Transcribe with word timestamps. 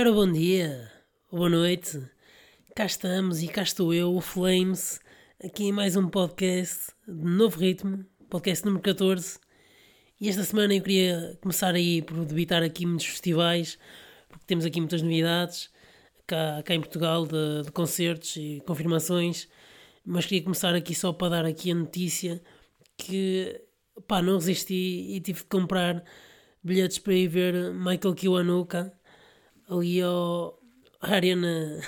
Ora, 0.00 0.12
bom 0.12 0.32
dia, 0.32 0.90
boa 1.30 1.50
noite, 1.50 2.02
cá 2.74 2.86
estamos 2.86 3.42
e 3.42 3.48
cá 3.48 3.60
estou 3.60 3.92
eu, 3.92 4.14
o 4.14 4.20
Flames, 4.22 4.98
aqui 5.44 5.64
em 5.64 5.72
mais 5.72 5.94
um 5.94 6.08
podcast 6.08 6.92
de 7.06 7.22
novo 7.22 7.60
ritmo, 7.60 8.06
podcast 8.30 8.64
número 8.64 8.82
14. 8.82 9.38
E 10.18 10.26
esta 10.26 10.42
semana 10.42 10.74
eu 10.74 10.80
queria 10.80 11.36
começar 11.42 11.74
aí 11.74 12.00
por 12.00 12.24
debitar 12.24 12.62
aqui 12.62 12.86
muitos 12.86 13.04
festivais, 13.08 13.78
porque 14.26 14.46
temos 14.46 14.64
aqui 14.64 14.80
muitas 14.80 15.02
novidades 15.02 15.68
cá, 16.26 16.62
cá 16.64 16.74
em 16.74 16.80
Portugal 16.80 17.26
de, 17.26 17.64
de 17.66 17.70
concertos 17.70 18.36
e 18.36 18.62
confirmações, 18.66 19.50
mas 20.02 20.24
queria 20.24 20.42
começar 20.42 20.74
aqui 20.74 20.94
só 20.94 21.12
para 21.12 21.28
dar 21.28 21.44
aqui 21.44 21.72
a 21.72 21.74
notícia 21.74 22.42
que 22.96 23.60
pá, 24.08 24.22
não 24.22 24.36
resisti 24.36 25.10
e 25.10 25.20
tive 25.20 25.40
de 25.40 25.44
comprar 25.44 26.02
bilhetes 26.64 26.98
para 26.98 27.12
ir 27.12 27.28
ver 27.28 27.74
Michael 27.74 28.14
Kiwanuka 28.14 28.98
ali 29.70 30.02
ao 30.02 30.58
Arena, 31.00 31.80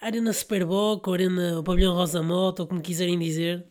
Arena 0.00 0.32
Superboc, 0.32 1.06
ou 1.06 1.14
Arena 1.14 1.58
o 1.58 1.64
Pavilhão 1.64 1.94
Rosa 1.94 2.22
Moto, 2.22 2.60
ou 2.60 2.66
como 2.66 2.80
quiserem 2.80 3.18
dizer. 3.18 3.66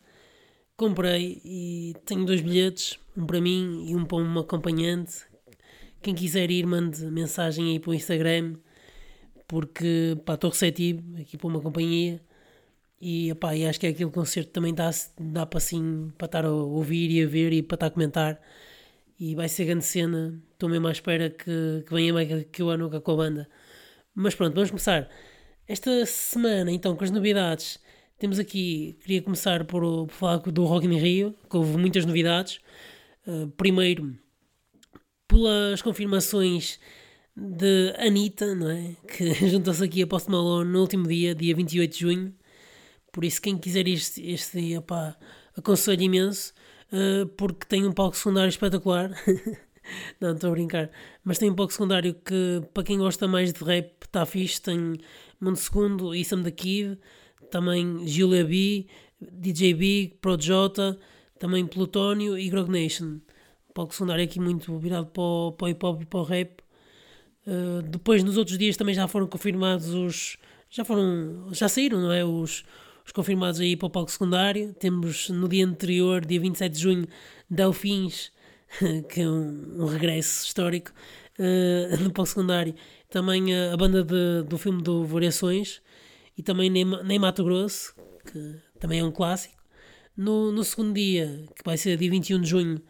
Comprei 0.76 1.40
e 1.44 1.94
tenho 2.04 2.24
dois 2.24 2.40
bilhetes, 2.40 2.98
um 3.16 3.26
para 3.26 3.40
mim 3.40 3.86
e 3.88 3.96
um 3.96 4.04
para 4.04 4.18
um 4.18 4.38
acompanhante. 4.38 5.24
Quem 6.02 6.14
quiser 6.14 6.50
ir, 6.50 6.66
mande 6.66 7.04
mensagem 7.06 7.70
aí 7.70 7.78
para 7.78 7.90
o 7.90 7.94
Instagram, 7.94 8.56
porque 9.46 10.16
estou 10.28 10.50
receptivo 10.50 11.02
aqui 11.20 11.36
para 11.36 11.48
uma 11.48 11.60
companhia. 11.60 12.20
E, 13.00 13.34
pá, 13.34 13.56
e 13.56 13.66
acho 13.66 13.80
que 13.80 13.86
é 13.86 13.90
aquele 13.90 14.10
concerto 14.10 14.52
também 14.52 14.72
dá, 14.72 14.90
dá 15.18 15.44
para 15.44 15.58
assim 15.58 16.12
para 16.16 16.26
estar 16.26 16.44
a 16.44 16.52
ouvir 16.52 17.10
e 17.10 17.22
a 17.22 17.26
ver 17.26 17.52
e 17.52 17.62
para 17.62 17.74
estar 17.74 17.86
a 17.86 17.90
comentar 17.90 18.40
e 19.22 19.36
vai 19.36 19.48
ser 19.48 19.66
grande 19.66 19.84
cena. 19.84 20.36
Estou 20.52 20.68
mesmo 20.68 20.88
à 20.88 20.90
espera 20.90 21.30
que, 21.30 21.84
que 21.86 21.94
venha 21.94 22.12
o 22.12 22.68
ano 22.68 23.00
com 23.00 23.12
a 23.12 23.16
banda. 23.16 23.48
Mas 24.12 24.34
pronto, 24.34 24.52
vamos 24.52 24.70
começar. 24.70 25.08
Esta 25.68 26.04
semana, 26.06 26.72
então, 26.72 26.96
com 26.96 27.04
as 27.04 27.10
novidades, 27.12 27.78
temos 28.18 28.40
aqui, 28.40 28.98
queria 29.00 29.22
começar 29.22 29.64
por, 29.64 29.80
por 30.08 30.10
falar 30.10 30.38
do 30.38 30.64
Rock 30.64 30.88
in 30.88 30.98
Rio, 30.98 31.36
que 31.48 31.56
houve 31.56 31.78
muitas 31.78 32.04
novidades. 32.04 32.58
Uh, 33.24 33.46
primeiro, 33.56 34.18
pelas 35.28 35.80
confirmações 35.80 36.80
de 37.36 37.94
Anitta, 37.98 38.56
não 38.56 38.70
é? 38.70 38.96
Que 39.06 39.34
juntou-se 39.48 39.84
aqui 39.84 40.02
a 40.02 40.06
Post 40.08 40.28
Malone 40.28 40.68
no 40.68 40.80
último 40.80 41.06
dia, 41.06 41.32
dia 41.32 41.54
28 41.54 41.92
de 41.92 42.00
junho. 42.00 42.34
Por 43.12 43.24
isso, 43.24 43.40
quem 43.40 43.56
quiser 43.56 43.86
este, 43.86 44.20
este 44.28 44.60
dia, 44.60 44.82
pá, 44.82 45.16
aconselho 45.56 46.02
imenso. 46.02 46.52
Uh, 46.92 47.26
porque 47.38 47.66
tem 47.66 47.86
um 47.86 47.92
palco 47.92 48.16
secundário 48.16 48.50
espetacular. 48.50 49.10
Não, 50.20 50.32
estou 50.32 50.50
a 50.50 50.52
brincar. 50.52 50.90
Mas 51.24 51.38
tem 51.38 51.50
um 51.50 51.54
palco 51.54 51.72
secundário 51.72 52.14
que, 52.14 52.62
para 52.74 52.84
quem 52.84 52.98
gosta 52.98 53.26
mais 53.26 53.52
de 53.52 53.64
rap, 53.64 53.92
está 54.02 54.26
fixe. 54.26 54.60
Tem 54.60 54.98
Mundo 55.40 55.56
Segundo 55.56 56.12
Sam 56.24 56.42
the 56.42 56.50
Kid, 56.50 56.98
também 57.50 58.06
Julia 58.06 58.44
B, 58.44 58.86
DJ 59.20 59.74
Big, 59.74 60.14
Projota, 60.20 60.98
também 61.38 61.66
Plutónio 61.66 62.38
e 62.38 62.48
Grog 62.48 62.70
Nation. 62.70 63.18
O 63.70 63.72
palco 63.72 63.94
secundário 63.94 64.22
aqui 64.22 64.38
muito 64.38 64.78
virado 64.78 65.06
para 65.06 65.22
o, 65.22 65.52
para 65.52 65.64
o 65.64 65.68
hip 65.68 65.86
hop 65.86 66.02
e 66.02 66.06
para 66.06 66.20
o 66.20 66.24
rap. 66.24 66.62
Uh, 67.46 67.82
depois, 67.82 68.22
nos 68.22 68.36
outros 68.36 68.56
dias, 68.58 68.76
também 68.76 68.94
já 68.94 69.08
foram 69.08 69.26
confirmados 69.26 69.88
os. 69.88 70.36
Já 70.70 70.84
foram. 70.84 71.48
Já 71.52 71.68
saíram, 71.68 72.00
não 72.00 72.12
é? 72.12 72.24
Os, 72.24 72.64
os 73.04 73.12
confirmados 73.12 73.60
aí 73.60 73.76
para 73.76 73.86
o 73.86 73.90
palco 73.90 74.10
secundário. 74.10 74.74
Temos 74.74 75.28
no 75.28 75.48
dia 75.48 75.66
anterior, 75.66 76.24
dia 76.24 76.40
27 76.40 76.72
de 76.72 76.80
junho, 76.80 77.06
Delfins, 77.48 78.32
que 79.08 79.20
é 79.20 79.28
um, 79.28 79.82
um 79.82 79.86
regresso 79.86 80.46
histórico 80.46 80.92
uh, 81.38 81.96
no 82.02 82.12
palco 82.12 82.28
secundário. 82.28 82.74
Também 83.10 83.54
a, 83.54 83.74
a 83.74 83.76
banda 83.76 84.02
de, 84.02 84.42
do 84.48 84.56
filme 84.58 84.82
do 84.82 85.04
Variações 85.04 85.82
e 86.36 86.42
também 86.42 86.70
Nem, 86.70 87.18
Mato 87.18 87.44
Grosso, 87.44 87.94
que 88.30 88.56
também 88.78 89.00
é 89.00 89.04
um 89.04 89.12
clássico. 89.12 89.60
No, 90.16 90.52
no 90.52 90.62
segundo 90.62 90.94
dia, 90.94 91.46
que 91.56 91.64
vai 91.64 91.76
ser 91.76 91.96
dia 91.96 92.10
21 92.10 92.40
de 92.40 92.48
junho, 92.48 92.82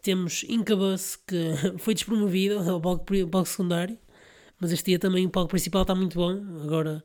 temos 0.00 0.44
Incubus, 0.48 1.16
que 1.16 1.52
foi 1.78 1.94
despromovido 1.94 2.58
ao 2.58 2.80
palco, 2.80 3.04
palco 3.30 3.48
secundário, 3.48 3.98
mas 4.58 4.72
este 4.72 4.86
dia 4.86 4.98
também 4.98 5.26
o 5.26 5.30
palco 5.30 5.50
principal 5.50 5.82
está 5.82 5.94
muito 5.94 6.14
bom. 6.14 6.30
Agora 6.62 7.02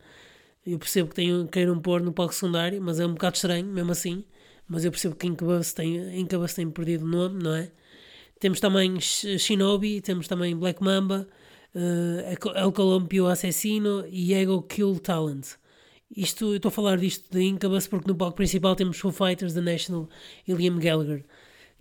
eu 0.68 0.78
percebo 0.78 1.10
que 1.10 1.16
tenham, 1.16 1.48
queiram 1.48 1.80
pôr 1.80 2.02
no 2.02 2.12
palco 2.12 2.34
secundário, 2.34 2.82
mas 2.82 3.00
é 3.00 3.06
um 3.06 3.14
bocado 3.14 3.36
estranho, 3.38 3.66
mesmo 3.66 3.92
assim. 3.92 4.26
Mas 4.68 4.84
eu 4.84 4.92
percebo 4.92 5.16
que 5.16 5.26
Incubus 5.26 5.72
tem, 5.74 6.20
Incubus 6.20 6.54
tem 6.54 6.70
perdido 6.70 7.06
o 7.06 7.08
nome, 7.08 7.42
não 7.42 7.56
é? 7.56 7.72
Temos 8.40 8.60
também 8.60 9.00
Shinobi, 9.00 10.02
temos 10.02 10.28
também 10.28 10.56
Black 10.56 10.84
Mamba, 10.84 11.28
uh, 11.74 12.50
El 12.56 12.72
Columpio 12.74 13.28
Assassino 13.28 14.06
e 14.10 14.34
Ego 14.34 14.62
Kill 14.64 15.00
Talent. 15.00 15.56
Isto, 16.16 16.46
eu 16.48 16.58
estou 16.58 16.70
a 16.70 16.72
falar 16.72 16.98
disto 16.98 17.32
de 17.32 17.44
Incubus 17.44 17.88
porque 17.88 18.08
no 18.08 18.16
palco 18.16 18.36
principal 18.36 18.76
temos 18.76 18.98
Foo 19.00 19.12
Fighters, 19.12 19.54
The 19.54 19.62
National 19.62 20.10
e 20.46 20.54
Liam 20.54 20.78
Gallagher, 20.80 21.24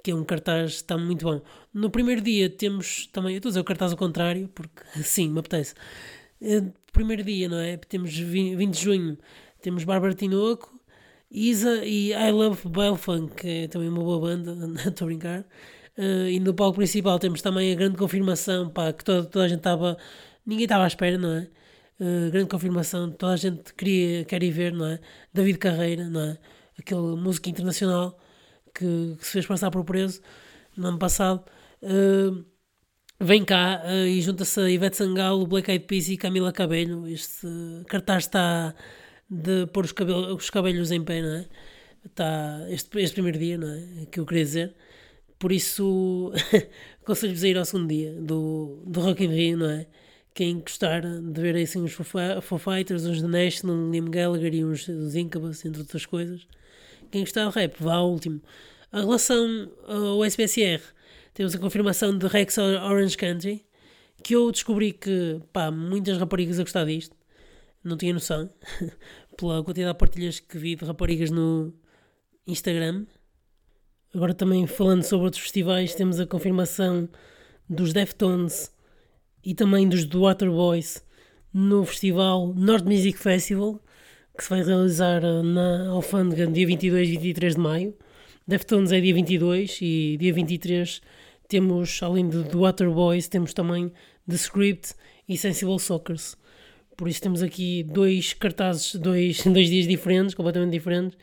que 0.03 0.13
é 0.13 0.15
um 0.15 0.25
cartaz 0.25 0.75
está 0.75 0.97
muito 0.97 1.25
bom. 1.25 1.43
No 1.75 1.91
primeiro 1.91 2.21
dia 2.21 2.49
temos 2.49 3.09
também, 3.09 3.33
eu 3.33 3.39
estou 3.39 3.49
a 3.49 3.51
dizer 3.51 3.61
o 3.61 3.65
cartaz 3.65 3.91
ao 3.91 3.99
contrário, 3.99 4.49
porque 4.55 4.83
sim, 5.03 5.29
me 5.29 5.41
apetece. 5.41 5.75
Uh, 6.41 6.73
primeiro 6.93 7.23
dia, 7.23 7.49
não 7.49 7.59
é? 7.59 7.77
Temos 7.77 8.17
20, 8.17 8.57
20 8.57 8.75
de 8.75 8.83
junho, 8.83 9.19
temos 9.61 9.85
Bárbara 9.85 10.15
Tinoco, 10.15 10.79
Isa 11.31 11.85
e 11.85 12.13
I 12.13 12.31
Love 12.31 12.69
Belfunk, 12.69 13.35
que 13.35 13.49
é 13.49 13.69
também 13.69 13.89
uma 13.89 14.03
boa 14.03 14.21
banda, 14.21 14.57
estou 14.89 15.07
a 15.07 15.09
brincar. 15.09 15.41
Uh, 15.99 16.29
e 16.29 16.39
no 16.41 16.55
palco 16.55 16.77
principal 16.77 17.19
temos 17.19 17.41
também 17.41 17.73
a 17.73 17.75
grande 17.75 17.97
confirmação, 17.97 18.69
pá, 18.69 18.93
que 18.93 19.05
toda, 19.05 19.25
toda 19.27 19.45
a 19.47 19.49
gente 19.49 19.59
estava, 19.59 19.97
ninguém 20.45 20.65
estava 20.65 20.85
à 20.85 20.87
espera, 20.87 21.17
não 21.19 21.33
é? 21.33 21.49
Uh, 21.99 22.31
grande 22.31 22.49
confirmação, 22.49 23.11
toda 23.11 23.33
a 23.33 23.37
gente 23.37 23.73
queria, 23.75 24.25
quer 24.25 24.43
ir 24.43 24.51
ver, 24.51 24.73
não 24.73 24.87
é? 24.87 25.01
David 25.33 25.59
Carreira, 25.59 26.09
não 26.09 26.21
é? 26.21 26.39
Aquele 26.79 27.17
músico 27.17 27.49
internacional 27.49 28.19
que, 28.75 29.17
que 29.19 29.27
se 29.27 29.33
fez 29.33 29.47
passar 29.47 29.71
por 29.71 29.85
preso 29.85 30.21
no 30.77 30.89
ano 30.89 30.99
passado. 30.99 31.43
Uh, 31.83 32.45
vem 33.19 33.45
cá 33.45 33.83
uh, 33.85 34.07
e 34.07 34.21
junta-se 34.21 34.61
a 34.61 34.71
Ivete 34.71 34.97
Sangalo, 34.97 35.47
Black 35.47 35.71
Eyed 35.71 35.87
Peas 35.87 36.09
e 36.09 36.17
Camila 36.17 36.53
Cabello. 36.53 37.09
Este 37.09 37.47
cartaz 37.89 38.25
está 38.25 38.75
de 39.29 39.67
pôr 39.67 39.85
os, 39.85 39.93
cabelo, 39.93 40.35
os 40.35 40.51
cabelos 40.51 40.91
em 40.91 41.03
pé, 41.03 41.23
não 41.23 41.35
é? 41.37 41.47
Está 42.05 42.65
este, 42.69 42.99
este 43.01 43.15
primeiro 43.15 43.39
dia, 43.39 43.59
não 43.59 43.69
é? 43.69 44.07
Que 44.11 44.21
eu 44.21 44.27
queria 44.27 44.45
dizer. 44.45 44.75
Por 45.39 45.53
isso, 45.53 46.33
aconselho-vos 47.03 47.45
a 47.45 47.49
ir 47.49 47.59
ao 47.59 47.65
segundo 47.65 47.89
dia 47.89 48.13
do, 48.13 48.83
do 48.87 49.01
Rock 49.01 49.25
in 49.25 49.29
Rio, 49.29 49.59
não 49.59 49.71
é? 49.71 49.87
Quem 50.33 50.61
gostar 50.61 51.01
de 51.01 51.41
ver 51.41 51.57
assim 51.57 51.83
os 51.83 51.93
Foo 51.93 52.59
Fighters, 52.59 53.05
os 53.05 53.23
The 53.23 53.27
National, 53.27 53.91
Liam 53.91 54.11
Gallagher 54.11 54.55
e 54.55 54.63
dos 54.63 55.15
Incubus, 55.15 55.65
entre 55.65 55.81
outras 55.81 56.05
coisas. 56.05 56.47
Quem 57.11 57.23
gostar 57.23 57.49
de 57.49 57.55
rap, 57.55 57.75
vá 57.81 57.95
ao 57.95 58.11
último. 58.11 58.43
A 58.93 59.01
relação 59.01 59.71
ao 59.87 60.23
SBSR 60.25 60.83
temos 61.37 61.55
a 61.55 61.59
confirmação 61.59 62.17
de 62.17 62.27
Rex 62.27 62.57
Orange 62.57 63.15
Country, 63.15 63.63
que 64.23 64.35
eu 64.35 64.51
descobri 64.51 64.95
que, 64.95 65.39
pá, 65.53 65.71
muitas 65.71 66.17
raparigas 66.17 66.59
a 66.59 66.63
gostar 66.63 66.87
disto. 66.87 67.15
Não 67.85 67.95
tinha 67.95 68.15
noção. 68.15 68.49
Pela 69.37 69.63
quantidade 69.63 69.93
de 69.93 69.99
partilhas 69.99 70.41
que 70.41 70.57
vi 70.57 70.77
de 70.77 70.87
raparigas 70.87 71.31
no 71.31 71.75
Instagram. 72.47 73.05
Agora 74.15 74.33
também 74.33 74.67
falando 74.67 75.03
sobre 75.03 75.27
outros 75.27 75.43
festivais, 75.43 75.95
temos 75.95 76.19
a 76.19 76.27
confirmação 76.27 77.07
dos 77.69 77.93
Deftones 77.93 78.73
e 79.45 79.55
também 79.55 79.87
dos 79.87 80.07
The 80.07 80.17
Waterboys 80.17 81.05
no 81.53 81.85
festival 81.85 82.55
North 82.55 82.87
Music 82.87 83.19
Festival, 83.19 83.79
que 84.35 84.43
se 84.43 84.49
vai 84.49 84.63
realizar 84.63 85.23
eh, 85.23 85.43
na 85.43 85.91
Alfândega 85.91 86.47
dia 86.47 86.67
22 86.67 87.11
e 87.11 87.19
23 87.19 87.57
de 87.57 87.61
maio. 87.61 87.95
Deftones 88.49 88.91
é 88.91 89.01
dia 89.03 89.13
22 89.13 89.79
e 89.83 90.17
dia 90.19 90.33
23 90.33 91.03
temos, 91.49 92.03
além 92.03 92.29
de 92.29 92.45
The 92.45 92.57
Waterboys, 92.57 93.29
temos 93.29 93.53
também 93.53 93.93
The 94.29 94.35
Script 94.35 94.95
e 95.29 95.37
Sensible 95.37 95.79
Sockers. 95.79 96.37
Por 96.97 97.09
isso 97.09 97.21
temos 97.21 97.43
aqui 97.43 97.83
dois 97.83 98.33
cartazes, 98.33 98.95
dois, 98.95 99.43
dois 99.47 99.69
dias 99.69 99.87
diferentes, 99.87 100.35
completamente 100.35 100.73
diferentes, 100.73 101.17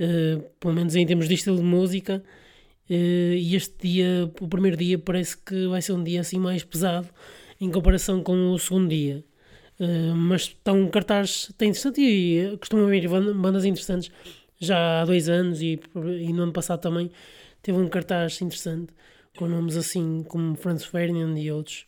uh, 0.00 0.40
pelo 0.58 0.74
menos 0.74 0.94
em 0.96 1.06
termos 1.06 1.28
de 1.28 1.34
estilo 1.34 1.56
de 1.56 1.62
música. 1.62 2.22
Uh, 2.88 3.34
e 3.34 3.54
este 3.54 3.74
dia, 3.88 4.30
o 4.40 4.48
primeiro 4.48 4.76
dia, 4.76 4.98
parece 4.98 5.36
que 5.36 5.66
vai 5.68 5.80
ser 5.80 5.92
um 5.92 6.02
dia 6.02 6.20
assim 6.20 6.38
mais 6.38 6.64
pesado 6.64 7.08
em 7.60 7.70
comparação 7.70 8.22
com 8.22 8.52
o 8.52 8.58
segundo 8.58 8.88
dia. 8.88 9.24
Uh, 9.78 10.14
mas 10.14 10.42
está 10.42 10.72
um 10.72 10.88
cartaz 10.88 11.48
está 11.50 11.64
interessante 11.64 12.00
e 12.00 12.56
costumam 12.58 12.86
haver 12.86 13.08
bandas 13.08 13.64
interessantes 13.64 14.08
já 14.60 15.02
há 15.02 15.04
dois 15.04 15.28
anos 15.28 15.60
e, 15.60 15.80
e 16.20 16.32
no 16.32 16.44
ano 16.44 16.52
passado 16.52 16.80
também 16.80 17.10
teve 17.60 17.76
um 17.76 17.88
cartaz 17.88 18.40
interessante 18.40 18.92
com 19.36 19.48
nomes 19.48 19.76
assim 19.76 20.22
como 20.28 20.56
Franz 20.56 20.84
Ferdinand 20.84 21.36
e 21.36 21.50
outros. 21.50 21.86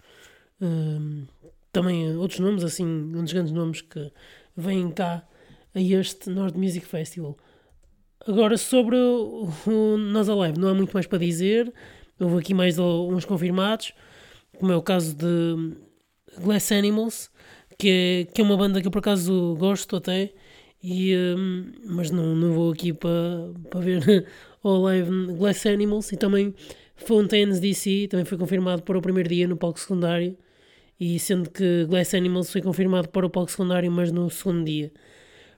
Um, 0.60 1.26
também 1.72 2.16
outros 2.16 2.40
nomes, 2.40 2.64
assim, 2.64 2.87
um 2.87 3.22
dos 3.22 3.32
grandes 3.32 3.52
nomes 3.52 3.82
que 3.82 4.10
vêm 4.56 4.90
cá 4.90 5.26
a 5.75 5.81
este 5.81 6.31
North 6.31 6.56
Music 6.56 6.87
Festival. 6.87 7.37
Agora, 8.26 8.56
sobre 8.56 8.96
o, 8.96 9.48
o 9.66 9.96
Nós 9.98 10.28
Alive, 10.28 10.58
não 10.58 10.69
há 10.69 10.75
muito 10.75 10.93
mais 10.93 11.06
para 11.06 11.19
dizer. 11.19 11.72
Houve 12.19 12.38
aqui 12.38 12.54
mais 12.54 12.78
uns 12.78 13.26
confirmados, 13.26 13.93
como 14.58 14.72
é 14.72 14.76
o 14.76 14.82
caso 14.82 15.14
de 15.14 15.76
Glass 16.40 16.72
Animals, 16.72 17.31
que 17.78 17.88
é, 17.88 18.32
que 18.32 18.40
é 18.40 18.44
uma 18.44 18.56
banda 18.56 18.81
que 18.81 18.87
eu 18.87 18.90
por 18.90 19.00
acaso 19.00 19.54
gosto 19.58 19.96
até, 19.96 20.32
e, 20.82 21.14
um, 21.14 21.72
mas 21.84 22.10
não, 22.10 22.34
não 22.34 22.52
vou 22.52 22.72
aqui 22.72 22.93
para 22.93 23.52
pa 23.70 23.81
ver 23.81 24.26
ao 24.64 24.81
live 24.82 25.34
Glass 25.34 25.66
Animals. 25.66 26.10
E 26.10 26.16
também 26.16 26.54
Fontaines 26.96 27.60
DC, 27.60 28.08
também 28.08 28.25
foi 28.25 28.38
confirmado 28.38 28.82
para 28.82 28.98
o 28.98 29.02
primeiro 29.02 29.28
dia 29.28 29.46
no 29.46 29.56
palco 29.56 29.78
secundário, 29.78 30.37
e 30.98 31.19
sendo 31.19 31.50
que 31.50 31.84
Glass 31.84 32.14
Animals 32.14 32.50
foi 32.50 32.62
confirmado 32.62 33.08
para 33.08 33.26
o 33.26 33.31
palco 33.31 33.50
secundário, 33.50 33.90
mas 33.90 34.10
no 34.10 34.28
segundo 34.31 34.64
dia. 34.64 34.90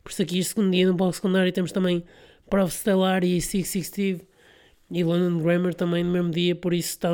Por 0.03 0.11
isso 0.11 0.23
aqui, 0.23 0.39
este 0.39 0.55
segundo 0.55 0.73
dia 0.73 0.87
no 0.87 0.97
palco 0.97 1.15
secundário, 1.15 1.53
temos 1.53 1.73
também 1.73 2.05
Prof 2.51 2.73
Stellar 2.73 3.25
e 3.25 3.41
Six 3.41 3.87
Steve 3.87 4.23
e 4.91 5.05
London 5.05 5.43
Grammar 5.43 5.75
também 5.75 6.03
no 6.03 6.11
mesmo 6.11 6.31
dia, 6.31 6.57
por 6.57 6.73
isso 6.73 6.91
está, 6.91 7.11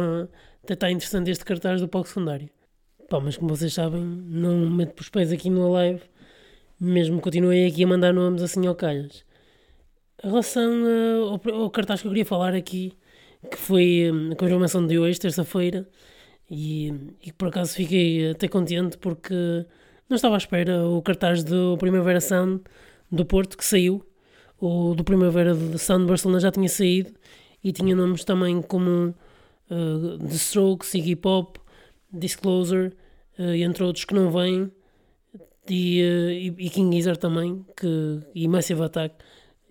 está 0.68 0.90
interessante 0.90 1.30
este 1.30 1.44
cartaz 1.44 1.80
do 1.80 1.88
palco 1.88 2.08
secundário. 2.08 2.48
Pá, 3.08 3.20
mas 3.20 3.36
como 3.36 3.54
vocês 3.54 3.72
sabem, 3.74 4.02
não 4.02 4.70
meto 4.70 5.00
os 5.00 5.08
pés 5.08 5.30
aqui 5.32 5.50
no 5.50 5.70
live, 5.72 6.00
mesmo 6.80 7.20
continuei 7.20 7.66
aqui 7.66 7.84
a 7.84 7.86
mandar 7.86 8.12
nomes 8.12 8.42
assim 8.42 8.66
ao 8.66 8.74
calhas. 8.74 9.24
Em 10.22 10.28
relação 10.28 10.82
uh, 10.82 11.40
ao, 11.50 11.62
ao, 11.62 11.70
cartaz 11.70 12.00
que 12.00 12.06
eu 12.06 12.10
queria 12.10 12.24
falar 12.24 12.54
aqui, 12.54 12.96
que 13.50 13.56
foi 13.56 14.10
um, 14.12 14.32
a 14.32 14.36
confirmação 14.36 14.86
de 14.86 14.98
hoje, 14.98 15.20
terça-feira, 15.20 15.88
e, 16.50 16.92
por 17.38 17.48
acaso 17.48 17.74
fiquei 17.74 18.30
até 18.30 18.48
contente 18.48 18.98
porque 18.98 19.34
não 20.08 20.16
estava 20.16 20.34
à 20.34 20.38
espera. 20.38 20.86
O 20.86 21.00
cartaz 21.02 21.42
do 21.42 21.76
Primavera 21.78 22.20
Sound 22.20 22.62
do 23.10 23.24
Porto 23.24 23.56
que 23.56 23.64
saiu, 23.64 24.04
o 24.60 24.94
do 24.94 25.04
Primavera 25.04 25.54
Sound 25.78 26.04
de 26.04 26.08
Barcelona 26.08 26.40
já 26.40 26.50
tinha 26.50 26.68
saído 26.68 27.12
e 27.62 27.72
tinha 27.72 27.96
nomes 27.96 28.24
também 28.24 28.60
como 28.60 29.14
uh, 29.70 30.18
The 30.18 30.34
Strokes, 30.34 30.94
Iggy 30.94 31.16
Pop, 31.16 31.58
Disclosure, 32.12 32.92
uh, 33.38 33.54
entre 33.54 33.82
outros 33.84 34.04
que 34.04 34.14
não 34.14 34.30
vêm, 34.30 34.70
e, 35.68 36.02
uh, 36.02 36.60
e, 36.60 36.70
King 36.70 36.94
Gizzard 36.94 37.18
também, 37.18 37.64
que, 37.76 38.20
e 38.34 38.46
Massive 38.46 38.82
Attack 38.82 39.14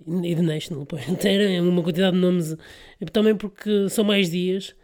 e 0.07 0.35
The 0.35 0.41
National. 0.41 0.87
Era 1.23 1.63
uma 1.63 1.83
quantidade 1.83 2.15
de 2.15 2.21
nomes, 2.21 2.55
também 3.11 3.35
porque 3.35 3.89
são 3.89 4.03
mais 4.03 4.31
dias 4.31 4.75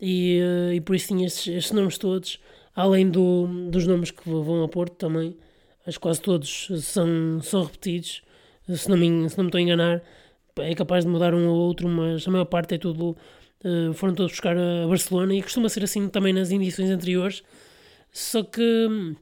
e, 0.00 0.40
uh, 0.42 0.72
e 0.72 0.80
por 0.80 0.96
isso 0.96 1.08
tinha 1.08 1.26
estes, 1.26 1.48
estes 1.48 1.72
nomes 1.72 1.98
todos, 1.98 2.38
além 2.74 3.10
do, 3.10 3.46
dos 3.70 3.86
nomes 3.86 4.10
que 4.10 4.28
vão 4.28 4.60
ao 4.60 4.68
Porto 4.68 4.94
também. 4.94 5.36
Acho 5.86 5.98
que 5.98 6.02
quase 6.02 6.20
todos 6.20 6.68
são, 6.80 7.40
são 7.42 7.64
repetidos, 7.64 8.22
se 8.68 8.88
não, 8.88 8.96
me, 8.96 9.28
se 9.28 9.36
não 9.36 9.44
me 9.44 9.48
estou 9.48 9.58
a 9.58 9.62
enganar 9.62 10.02
é 10.58 10.74
capaz 10.74 11.04
de 11.04 11.10
mudar 11.10 11.34
um 11.34 11.48
ou 11.48 11.56
outro, 11.56 11.88
mas 11.88 12.26
a 12.26 12.30
maior 12.30 12.44
parte 12.44 12.74
é 12.74 12.78
tudo. 12.78 13.16
Uh, 13.64 13.92
foram 13.94 14.14
todos 14.14 14.32
buscar 14.32 14.56
a 14.56 14.86
Barcelona 14.88 15.34
e 15.34 15.42
costuma 15.42 15.68
ser 15.68 15.84
assim 15.84 16.08
também 16.08 16.32
nas 16.32 16.50
edições 16.50 16.90
anteriores. 16.90 17.42
Só 18.10 18.42
que 18.42 18.60
hum, 18.60 19.14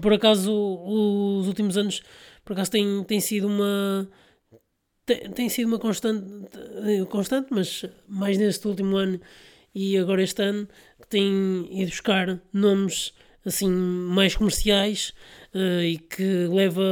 por 0.00 0.12
acaso 0.12 0.52
os 0.52 1.46
últimos 1.46 1.76
anos 1.76 2.02
por 2.44 2.54
acaso 2.54 2.70
tem, 2.70 3.04
tem 3.04 3.20
sido 3.20 3.46
uma 3.46 4.08
tem, 5.08 5.30
tem 5.30 5.48
sido 5.48 5.68
uma 5.68 5.78
constante 5.78 6.24
eh, 6.84 7.04
constante, 7.06 7.48
mas 7.50 7.84
mais 8.06 8.36
neste 8.36 8.68
último 8.68 8.96
ano 8.96 9.20
e 9.74 9.96
agora 9.96 10.22
este 10.22 10.42
ano 10.42 10.68
que 11.00 11.08
tem 11.08 11.68
ido 11.70 11.90
buscar 11.90 12.40
nomes 12.52 13.14
assim 13.44 13.70
mais 13.70 14.36
comerciais 14.36 15.14
uh, 15.54 15.82
e 15.82 15.98
que 15.98 16.46
leva 16.48 16.82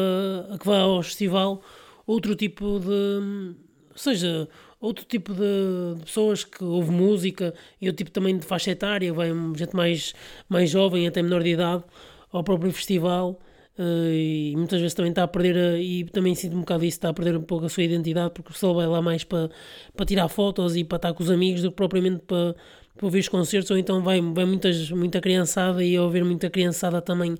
a 0.51 0.59
que 0.59 0.67
vá 0.67 0.79
ao 0.79 1.03
festival 1.03 1.63
outro 2.07 2.35
tipo 2.35 2.81
de. 2.81 3.55
Ou 3.91 3.99
seja, 3.99 4.49
outro 4.81 5.05
tipo 5.05 5.33
de, 5.35 5.97
de 5.97 6.05
pessoas 6.05 6.45
que 6.45 6.63
ouve 6.63 6.91
música 6.91 7.55
e 7.81 7.89
outro 7.89 8.05
tipo 8.05 8.11
também 8.11 8.39
de 8.39 8.47
faixa 8.47 8.71
etária, 8.71 9.13
vai 9.13 9.31
gente 9.55 9.75
mais, 9.75 10.15
mais 10.49 10.71
jovem, 10.71 11.07
até 11.07 11.23
menor 11.23 11.43
de 11.43 11.51
idade, 11.51 11.85
ao 12.31 12.45
próprio 12.45 12.71
festival. 12.73 13.41
Uh, 13.79 14.11
e 14.11 14.55
muitas 14.57 14.81
vezes 14.81 14.95
também 14.95 15.11
está 15.11 15.23
a 15.23 15.29
perder, 15.29 15.57
a, 15.57 15.79
e 15.79 16.05
também 16.05 16.35
sinto 16.35 16.57
um 16.57 16.61
bocado 16.61 16.85
isso, 16.85 16.97
está 16.97 17.11
a 17.11 17.13
perder 17.13 17.37
um 17.37 17.43
pouco 17.43 17.67
a 17.67 17.69
sua 17.69 17.83
identidade, 17.83 18.33
porque 18.33 18.51
pessoal 18.53 18.75
vai 18.75 18.87
lá 18.87 19.03
mais 19.03 19.23
para, 19.23 19.51
para 19.95 20.07
tirar 20.07 20.29
fotos 20.29 20.77
e 20.77 20.85
para 20.85 20.97
estar 20.97 21.13
com 21.13 21.23
os 21.23 21.31
amigos 21.31 21.63
do 21.63 21.71
que 21.71 21.77
propriamente 21.77 22.23
para, 22.27 22.55
para 22.97 23.07
ouvir 23.07 23.21
os 23.21 23.29
concertos, 23.29 23.71
ou 23.71 23.77
então 23.77 24.03
vai, 24.03 24.21
vai 24.21 24.47
muitas, 24.47 24.91
muita 24.91 25.21
criançada 25.21 25.85
e 25.85 25.99
ouvir 25.99 26.25
muita 26.25 26.49
criançada 26.49 27.03
também 27.03 27.35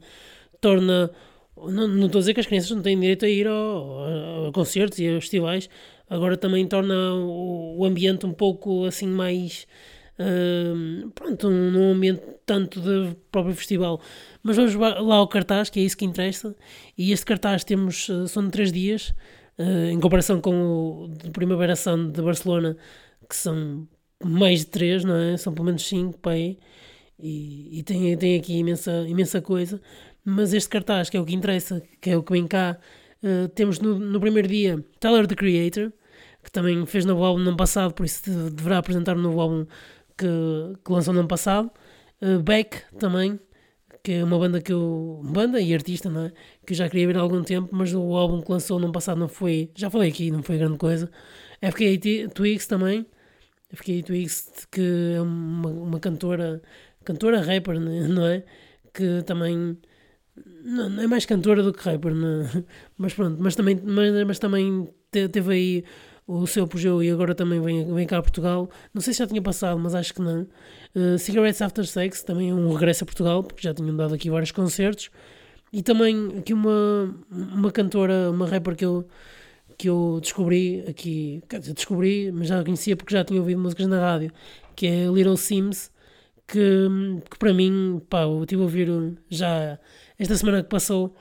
torna 0.61 1.11
não, 1.57 1.89
não 1.89 2.07
estou 2.07 2.19
a 2.19 2.21
dizer 2.21 2.35
que 2.35 2.41
as 2.41 2.47
crianças 2.47 2.71
não 2.71 2.83
têm 2.83 2.99
direito 2.99 3.25
a 3.25 3.29
ir 3.29 3.47
ao, 3.47 4.49
a, 4.49 4.53
concertos 4.53 4.99
e 4.99 5.09
a 5.09 5.21
festivais, 5.21 5.69
agora 6.09 6.37
também 6.37 6.67
torna 6.67 7.15
o, 7.15 7.79
o 7.79 7.85
ambiente 7.85 8.27
um 8.27 8.33
pouco 8.33 8.85
assim 8.85 9.07
mais. 9.07 9.67
Uh, 10.19 11.11
pronto, 11.11 11.51
num 11.51 11.93
ambiente 11.93 12.23
tanto 12.47 12.81
de 12.81 13.15
próprio 13.31 13.55
festival. 13.55 14.01
Mas 14.43 14.57
vamos 14.57 14.75
lá 14.75 15.17
ao 15.17 15.29
cartaz, 15.29 15.69
que 15.69 15.81
é 15.81 15.83
isso 15.83 15.97
que 15.97 16.05
interessa. 16.05 16.57
E 16.97 17.13
este 17.13 17.27
cartaz 17.27 17.65
temos, 17.65 18.09
uh, 18.09 18.27
são 18.27 18.45
de 18.45 18.51
3 18.51 18.73
dias, 18.73 19.15
uh, 19.59 19.91
em 19.91 20.01
comparação 20.01 20.41
com 20.41 21.05
o 21.05 21.09
de 21.09 21.31
Primavera 21.31 21.77
Sound 21.77 22.13
de 22.13 22.23
Barcelona, 22.23 22.77
que 23.29 23.37
são 23.37 23.87
mais 24.25 24.61
de 24.61 24.67
3, 24.67 25.05
não 25.05 25.17
é? 25.17 25.37
São 25.37 25.53
pelo 25.53 25.67
menos 25.67 25.87
5 25.87 26.19
para 26.19 26.33
aí. 26.33 26.59
E, 27.19 27.79
e 27.79 27.83
tem, 27.83 28.17
tem 28.17 28.39
aqui 28.39 28.59
imensa, 28.59 29.05
imensa 29.09 29.41
coisa. 29.41 29.81
Mas 30.25 30.53
este 30.53 30.69
cartaz, 30.69 31.09
que 31.11 31.17
é 31.17 31.21
o 31.21 31.25
que 31.25 31.35
interessa, 31.35 31.83
que 32.01 32.11
é 32.11 32.17
o 32.17 32.23
que 32.23 32.33
vem 32.33 32.47
cá, 32.47 32.79
uh, 33.23 33.49
temos 33.51 33.79
no, 33.81 33.99
no, 33.99 34.21
primeiro 34.21 34.49
dia 34.49 34.85
Tyler 34.99 35.27
the 35.27 35.35
Creator, 35.35 35.93
que 36.43 36.51
também 36.51 36.85
fez 36.87 37.05
novo 37.05 37.25
álbum 37.25 37.41
no 37.41 37.49
ano 37.49 37.57
passado, 37.57 37.93
por 37.95 38.07
isso 38.07 38.23
deverá 38.51 38.79
apresentar 38.79 39.17
um 39.17 39.23
novo 39.23 39.41
álbum 39.41 39.67
que, 40.17 40.27
que 40.85 40.93
lançou 40.93 41.13
no 41.15 41.21
ano 41.21 41.29
passado. 41.29 41.71
Uh, 42.21 42.41
Beck 42.43 42.83
também, 42.99 43.39
que 44.03 44.13
é 44.13 44.25
uma 44.25 44.39
banda 44.39 44.61
que 44.61 44.73
eu. 44.73 45.21
banda 45.25 45.61
e 45.61 45.75
artista, 45.75 46.09
não 46.11 46.27
é? 46.27 46.33
Que 46.67 46.73
eu 46.73 46.77
já 46.77 46.89
queria 46.89 47.07
ver 47.07 47.17
há 47.19 47.21
algum 47.21 47.43
tempo, 47.43 47.69
mas 47.73 47.93
o 47.95 48.17
álbum 48.17 48.41
que 48.41 48.51
lançou 48.51 48.79
no 48.79 48.87
ano 48.87 48.93
passado 48.93 49.19
não 49.19 49.29
foi. 49.29 49.71
Já 49.75 49.91
falei 49.91 50.11
aqui, 50.11 50.31
não 50.31 50.43
foi 50.43 50.59
grande 50.59 50.79
coisa. 50.79 51.11
FK 51.63 52.29
Twigs 52.35 52.67
também. 52.67 53.07
FK 53.75 54.03
Twigs, 54.05 54.67
que 54.71 55.15
é 55.17 55.21
uma, 55.21 55.69
uma 55.71 56.01
cantora. 56.01 56.63
cantora 57.05 57.41
rapper, 57.41 57.81
né, 57.81 58.07
não 58.09 58.27
é? 58.27 58.45
Que 58.95 59.23
também 59.25 59.77
não, 60.65 60.89
não 60.91 61.03
é 61.03 61.07
mais 61.07 61.25
cantora 61.27 61.63
do 61.63 61.73
que 61.73 61.83
rapper, 61.89 62.15
não. 62.15 62.43
É? 62.43 62.65
mas 62.99 63.15
pronto, 63.15 63.37
mas 63.41 63.55
também, 63.55 63.81
mas, 63.83 64.27
mas 64.27 64.39
também 64.39 64.89
teve 65.11 65.53
aí 65.53 65.85
o 66.27 66.47
seu 66.47 66.65
apogeu 66.65 67.03
e 67.03 67.11
agora 67.11 67.35
também 67.35 67.61
vem, 67.61 67.95
vem 67.95 68.07
cá 68.07 68.19
a 68.19 68.23
Portugal. 68.23 68.69
Não 68.93 69.01
sei 69.01 69.13
se 69.13 69.21
já 69.21 69.27
tinha 69.27 69.41
passado, 69.41 69.79
mas 69.79 69.95
acho 69.95 70.13
que 70.13 70.21
não. 70.21 70.47
Uh, 70.95 71.19
Cigarettes 71.19 71.63
After 71.63 71.87
Sex 71.87 72.23
também 72.23 72.51
é 72.51 72.55
um 72.55 72.73
regresso 72.73 73.05
a 73.05 73.07
Portugal, 73.07 73.45
porque 73.45 73.63
já 73.63 73.73
tinham 73.73 73.97
dado 73.97 74.15
aqui 74.15 74.29
vários 74.29 74.51
concertos. 74.51 75.11
E 75.73 75.83
também 75.83 76.39
aqui 76.39 76.53
uma, 76.53 77.15
uma 77.31 77.71
cantora, 77.71 78.31
uma 78.31 78.47
rapper 78.47 78.75
que 78.75 78.85
eu, 78.85 79.07
que 79.79 79.89
eu 79.89 80.19
descobri 80.21 80.85
aqui, 80.89 81.43
descobri, 81.75 82.33
mas 82.33 82.49
já 82.49 82.61
a 82.61 82.65
conhecia 82.65 82.97
porque 82.97 83.15
já 83.15 83.25
tinha 83.25 83.41
ouvido 83.41 83.61
músicas 83.61 83.87
na 83.87 84.01
rádio, 84.01 84.33
que 84.75 84.87
é 84.87 85.07
Little 85.07 85.37
Sims, 85.37 85.93
que, 86.47 86.89
que 87.31 87.39
para 87.39 87.53
mim, 87.53 88.01
pá, 88.09 88.23
eu 88.23 88.43
estive 88.43 88.63
a 88.63 88.65
ouvir 88.65 88.89
já 89.29 89.79
esta 90.19 90.37
semana 90.37 90.63
que 90.63 90.69
passou 90.69 91.15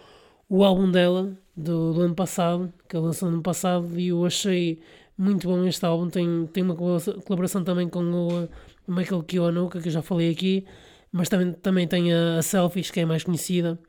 o 0.47 0.63
álbum 0.63 0.89
dela, 0.89 1.37
do, 1.55 1.93
do 1.93 2.01
ano 2.01 2.15
passado, 2.15 2.73
que 2.87 2.95
ela 2.95 3.05
lançou 3.07 3.29
no 3.29 3.35
ano 3.35 3.43
passado, 3.43 3.99
e 3.99 4.09
eu 4.09 4.25
achei 4.25 4.79
muito 5.17 5.47
bom 5.47 5.65
este 5.65 5.85
álbum. 5.85 6.09
Tem, 6.09 6.47
tem 6.47 6.63
uma 6.63 6.75
colaboração 6.75 7.63
também 7.63 7.87
com 7.87 8.03
o, 8.03 8.49
Michael 8.87 9.23
Kiwanuka, 9.23 9.81
que 9.81 9.87
eu 9.87 9.91
já 9.91 10.01
falei 10.01 10.31
aqui, 10.31 10.65
mas 11.11 11.29
também, 11.29 11.53
também 11.53 11.87
tem 11.87 12.13
a, 12.13 12.37
a 12.37 12.41
Selfies, 12.41 12.91
que 12.91 12.99
é 12.99 13.05
mais 13.05 13.23
conhecida, 13.23 13.79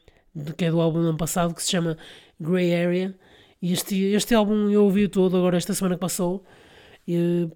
que 0.57 0.65
é 0.65 0.71
do 0.71 0.81
álbum 0.81 1.01
do 1.03 1.09
ano 1.09 1.19
passado, 1.19 1.55
que 1.55 1.63
se 1.63 1.71
chama 1.71 1.97
Grey 2.41 2.75
Area. 2.75 3.15
E 3.61 3.73
este, 3.73 3.97
este 4.13 4.35
álbum 4.35 4.71
eu 4.71 4.85
ouvi 4.85 5.09
todo 5.09 5.37
agora 5.37 5.57
esta 5.57 5.75
semana 5.75 5.97
que 5.97 6.01
passou, 6.01 6.45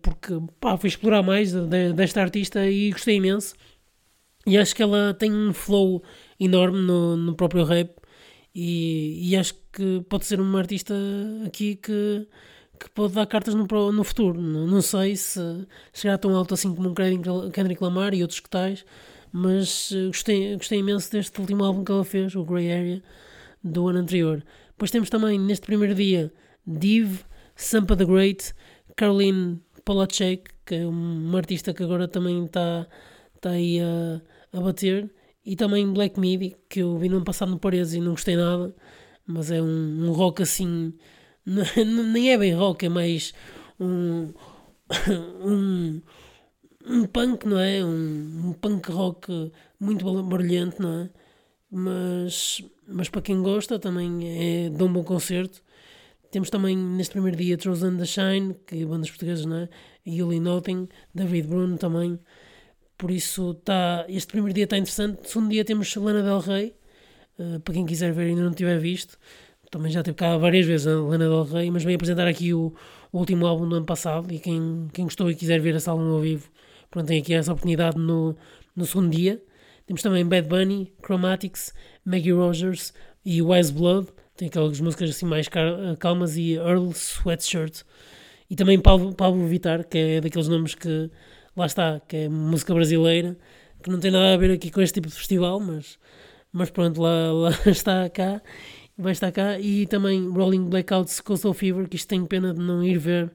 porque 0.02 0.34
pá, 0.60 0.76
fui 0.76 0.88
explorar 0.88 1.22
mais 1.22 1.52
de, 1.52 1.66
de, 1.66 1.92
desta 1.92 2.20
artista 2.20 2.66
e 2.66 2.90
gostei 2.90 3.16
imenso. 3.16 3.54
E 4.46 4.56
acho 4.58 4.74
que 4.74 4.82
ela 4.82 5.14
tem 5.14 5.32
um 5.32 5.52
flow 5.52 6.02
enorme 6.38 6.78
no, 6.80 7.16
no 7.16 7.34
próprio 7.34 7.64
rap 7.64 7.99
e, 8.54 9.30
e, 9.30 9.36
acho 9.36 9.54
que 9.72 10.04
pode 10.08 10.26
ser 10.26 10.40
uma 10.40 10.58
artista 10.58 10.94
aqui 11.46 11.76
que, 11.76 12.26
que 12.78 12.90
pode 12.90 13.14
dar 13.14 13.26
cartas 13.26 13.54
no, 13.54 13.66
no 13.92 14.04
futuro. 14.04 14.40
Não, 14.40 14.66
não 14.66 14.82
sei 14.82 15.16
se 15.16 15.40
chegará 15.92 16.18
tão 16.18 16.34
alto 16.34 16.54
assim 16.54 16.74
como 16.74 16.88
um 16.90 16.94
Kendrick 17.50 17.82
Lamar 17.82 18.12
e 18.14 18.22
outros 18.22 18.40
que 18.40 18.50
tais, 18.50 18.84
mas 19.32 19.92
eh, 19.92 20.06
gostei, 20.06 20.56
gostei 20.56 20.80
imenso 20.80 21.10
deste 21.12 21.40
último 21.40 21.64
álbum 21.64 21.84
que 21.84 21.92
ela 21.92 22.04
fez, 22.04 22.34
o 22.34 22.44
Grey 22.44 22.72
Area, 22.72 23.02
do 23.62 23.88
ano 23.88 24.00
anterior. 24.00 24.44
Depois 24.70 24.90
temos 24.90 25.10
também, 25.10 25.38
neste 25.38 25.66
primeiro 25.66 25.94
dia, 25.94 26.32
Div, 26.66 27.20
Sampa 27.54 27.96
the 27.96 28.04
Great, 28.04 28.52
Caroline 28.96 29.60
Polacek, 29.84 30.50
que 30.64 30.74
é 30.76 30.86
uma 30.86 31.38
artista 31.38 31.72
que 31.74 31.82
agora 31.82 32.08
também 32.08 32.44
está 32.44 32.86
tá 33.40 33.50
aí 33.50 33.80
a, 33.80 34.20
a 34.56 34.60
bater. 34.60 35.10
E 35.44 35.56
também 35.56 35.92
Black 35.92 36.18
Midi, 36.18 36.56
que 36.68 36.80
eu 36.80 36.98
vi 36.98 37.08
no 37.08 37.16
ano 37.16 37.24
passado 37.24 37.50
no 37.50 37.58
Paredes 37.58 37.94
e 37.94 38.00
não 38.00 38.12
gostei 38.12 38.36
nada, 38.36 38.74
mas 39.26 39.50
é 39.50 39.60
um, 39.62 40.06
um 40.06 40.12
rock 40.12 40.42
assim. 40.42 40.92
nem 41.46 42.32
é 42.32 42.38
bem 42.38 42.54
rock, 42.54 42.86
é 42.86 42.88
mais 42.88 43.32
um. 43.78 44.32
um, 45.44 46.00
um 46.86 47.04
punk, 47.06 47.46
não 47.46 47.58
é? 47.58 47.84
Um, 47.84 48.48
um 48.48 48.52
punk 48.52 48.90
rock 48.90 49.52
muito 49.78 50.04
barulhento, 50.22 50.82
não 50.82 51.02
é? 51.02 51.10
mas, 51.70 52.62
mas 52.86 53.08
para 53.08 53.22
quem 53.22 53.42
gosta 53.42 53.78
também 53.78 54.66
é 54.66 54.70
de 54.70 54.82
um 54.82 54.92
bom 54.92 55.04
concerto. 55.04 55.62
Temos 56.30 56.50
também 56.50 56.76
neste 56.76 57.12
primeiro 57.12 57.36
dia 57.36 57.56
Trozen 57.56 57.96
the 57.96 58.04
Shine, 58.04 58.54
que 58.66 58.84
bandas 58.84 59.10
portuguesas, 59.10 59.46
não 59.46 59.56
é? 59.56 59.68
Yuli 60.06 60.40
Nothing, 60.40 60.88
David 61.14 61.48
Bruno 61.48 61.76
também. 61.78 62.18
Por 63.00 63.10
isso 63.10 63.54
tá, 63.54 64.04
este 64.10 64.26
primeiro 64.26 64.52
dia 64.52 64.64
está 64.64 64.76
interessante. 64.76 65.26
Segundo 65.26 65.48
dia 65.48 65.64
temos 65.64 65.96
Lana 65.96 66.22
Del 66.22 66.38
Rey, 66.38 66.74
uh, 67.38 67.58
para 67.60 67.72
quem 67.72 67.86
quiser 67.86 68.12
ver 68.12 68.26
e 68.26 68.28
ainda 68.28 68.42
não 68.42 68.52
tiver 68.52 68.78
visto. 68.78 69.18
Também 69.70 69.90
já 69.90 70.02
teve 70.02 70.18
cá 70.18 70.36
várias 70.36 70.66
vezes 70.66 70.86
a 70.86 71.00
Lana 71.00 71.24
Del 71.24 71.44
Rey, 71.44 71.70
mas 71.70 71.82
vem 71.82 71.94
apresentar 71.94 72.26
aqui 72.28 72.52
o, 72.52 72.74
o, 73.10 73.18
último 73.18 73.46
álbum 73.46 73.66
do 73.66 73.76
ano 73.76 73.86
passado. 73.86 74.30
E 74.30 74.38
quem, 74.38 74.86
quem 74.92 75.06
gostou 75.06 75.30
e 75.30 75.34
quiser 75.34 75.60
ver 75.60 75.74
esse 75.76 75.88
álbum 75.88 76.12
ao 76.12 76.20
vivo, 76.20 76.50
pronto, 76.90 77.06
tem 77.06 77.22
aqui 77.22 77.32
essa 77.32 77.52
oportunidade 77.52 77.96
no, 77.96 78.36
no 78.76 78.84
segundo 78.84 79.08
dia. 79.16 79.42
Temos 79.86 80.02
também 80.02 80.26
Bad 80.26 80.46
Bunny, 80.46 80.92
Chromatics, 81.02 81.72
Maggie 82.04 82.32
Rogers 82.32 82.92
e 83.24 83.40
Wise 83.40 83.72
Blood. 83.72 84.08
Tem 84.36 84.48
aquelas 84.48 84.78
músicas 84.78 85.08
assim 85.08 85.24
mais 85.24 85.48
calmas 85.98 86.36
e 86.36 86.52
Earl 86.52 86.90
Sweatshirt. 86.90 87.80
E 88.50 88.54
também 88.54 88.78
Pablo, 88.78 89.14
Pablo 89.14 89.46
Vittar, 89.46 89.88
que 89.88 89.96
é 89.96 90.20
daqueles 90.20 90.48
nomes 90.48 90.74
que 90.74 91.10
lá 91.56 91.66
está, 91.66 92.00
que 92.00 92.16
é 92.16 92.28
música 92.28 92.74
brasileira, 92.74 93.36
que 93.82 93.90
não 93.90 93.98
tem 93.98 94.10
nada 94.10 94.34
a 94.34 94.36
ver 94.36 94.50
aqui 94.50 94.70
com 94.70 94.80
este 94.80 94.94
tipo 94.94 95.08
de 95.08 95.14
festival, 95.14 95.60
mas, 95.60 95.98
mas 96.52 96.70
pronto, 96.70 97.00
lá, 97.00 97.32
lá 97.32 97.50
está 97.66 98.08
cá, 98.10 98.42
vai 98.96 99.12
estar 99.12 99.32
cá. 99.32 99.58
E 99.58 99.86
também 99.86 100.28
Rolling 100.28 100.68
Blackouts 100.68 101.20
Coastal 101.20 101.54
Fever, 101.54 101.88
que 101.88 101.96
isto 101.96 102.08
tenho 102.08 102.26
pena 102.26 102.52
de 102.52 102.60
não 102.60 102.82
ir 102.84 102.98
ver, 102.98 103.32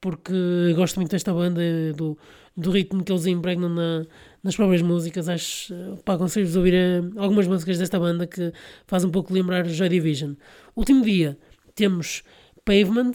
porque 0.00 0.32
gosto 0.74 0.96
muito 0.96 1.10
desta 1.10 1.32
banda, 1.32 1.60
do, 1.94 2.16
do 2.56 2.70
ritmo 2.70 3.02
que 3.02 3.12
eles 3.12 3.26
impregnam 3.26 3.68
na, 3.68 4.06
nas 4.42 4.56
próprias 4.56 4.82
músicas. 4.82 5.28
Acho, 5.28 5.74
pá, 6.04 6.14
aconselho-vos 6.14 6.56
a 6.56 6.58
ouvir 6.58 6.74
eh, 6.74 7.02
algumas 7.16 7.46
músicas 7.46 7.78
desta 7.78 7.98
banda 7.98 8.26
que 8.26 8.52
faz 8.86 9.04
um 9.04 9.10
pouco 9.10 9.32
lembrar 9.32 9.66
Joy 9.66 9.88
Division. 9.88 10.34
Último 10.74 11.04
dia 11.04 11.38
temos 11.74 12.22
Pavement, 12.64 13.12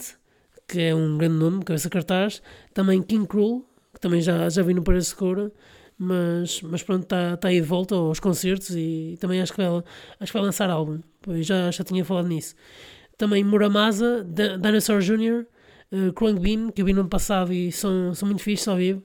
que 0.68 0.80
é 0.80 0.94
um 0.94 1.18
grande 1.18 1.34
nome, 1.34 1.64
cabeça 1.64 1.90
cartaz. 1.90 2.42
Também 2.72 3.02
King 3.02 3.26
Cruel, 3.26 3.64
também 4.02 4.20
já, 4.20 4.50
já 4.50 4.62
vi 4.62 4.74
no 4.74 4.82
Paredes 4.82 5.08
Secura. 5.08 5.50
Mas, 5.96 6.60
mas 6.62 6.82
pronto, 6.82 7.04
está 7.04 7.36
tá 7.36 7.48
aí 7.48 7.60
de 7.60 7.66
volta 7.66 7.94
aos 7.94 8.18
concertos 8.18 8.70
e 8.70 9.16
também 9.20 9.40
acho 9.40 9.52
que 9.52 9.62
vai, 9.62 9.84
acho 10.18 10.32
que 10.32 10.38
vai 10.38 10.42
lançar 10.42 10.68
álbum. 10.68 11.00
Pois 11.22 11.46
já, 11.46 11.70
já 11.70 11.84
tinha 11.84 12.04
falado 12.04 12.26
nisso. 12.26 12.56
Também 13.16 13.44
Muramasa, 13.44 14.26
Dinosaur 14.60 15.00
Jr., 15.00 15.46
uh, 15.92 16.12
Krung 16.12 16.40
Bean, 16.40 16.70
que 16.72 16.82
eu 16.82 16.86
vi 16.86 16.92
no 16.92 17.00
ano 17.00 17.08
passado 17.08 17.52
e 17.52 17.70
são, 17.70 18.12
são 18.14 18.26
muito 18.26 18.42
fixos 18.42 18.66
ao 18.66 18.76
vivo. 18.76 19.02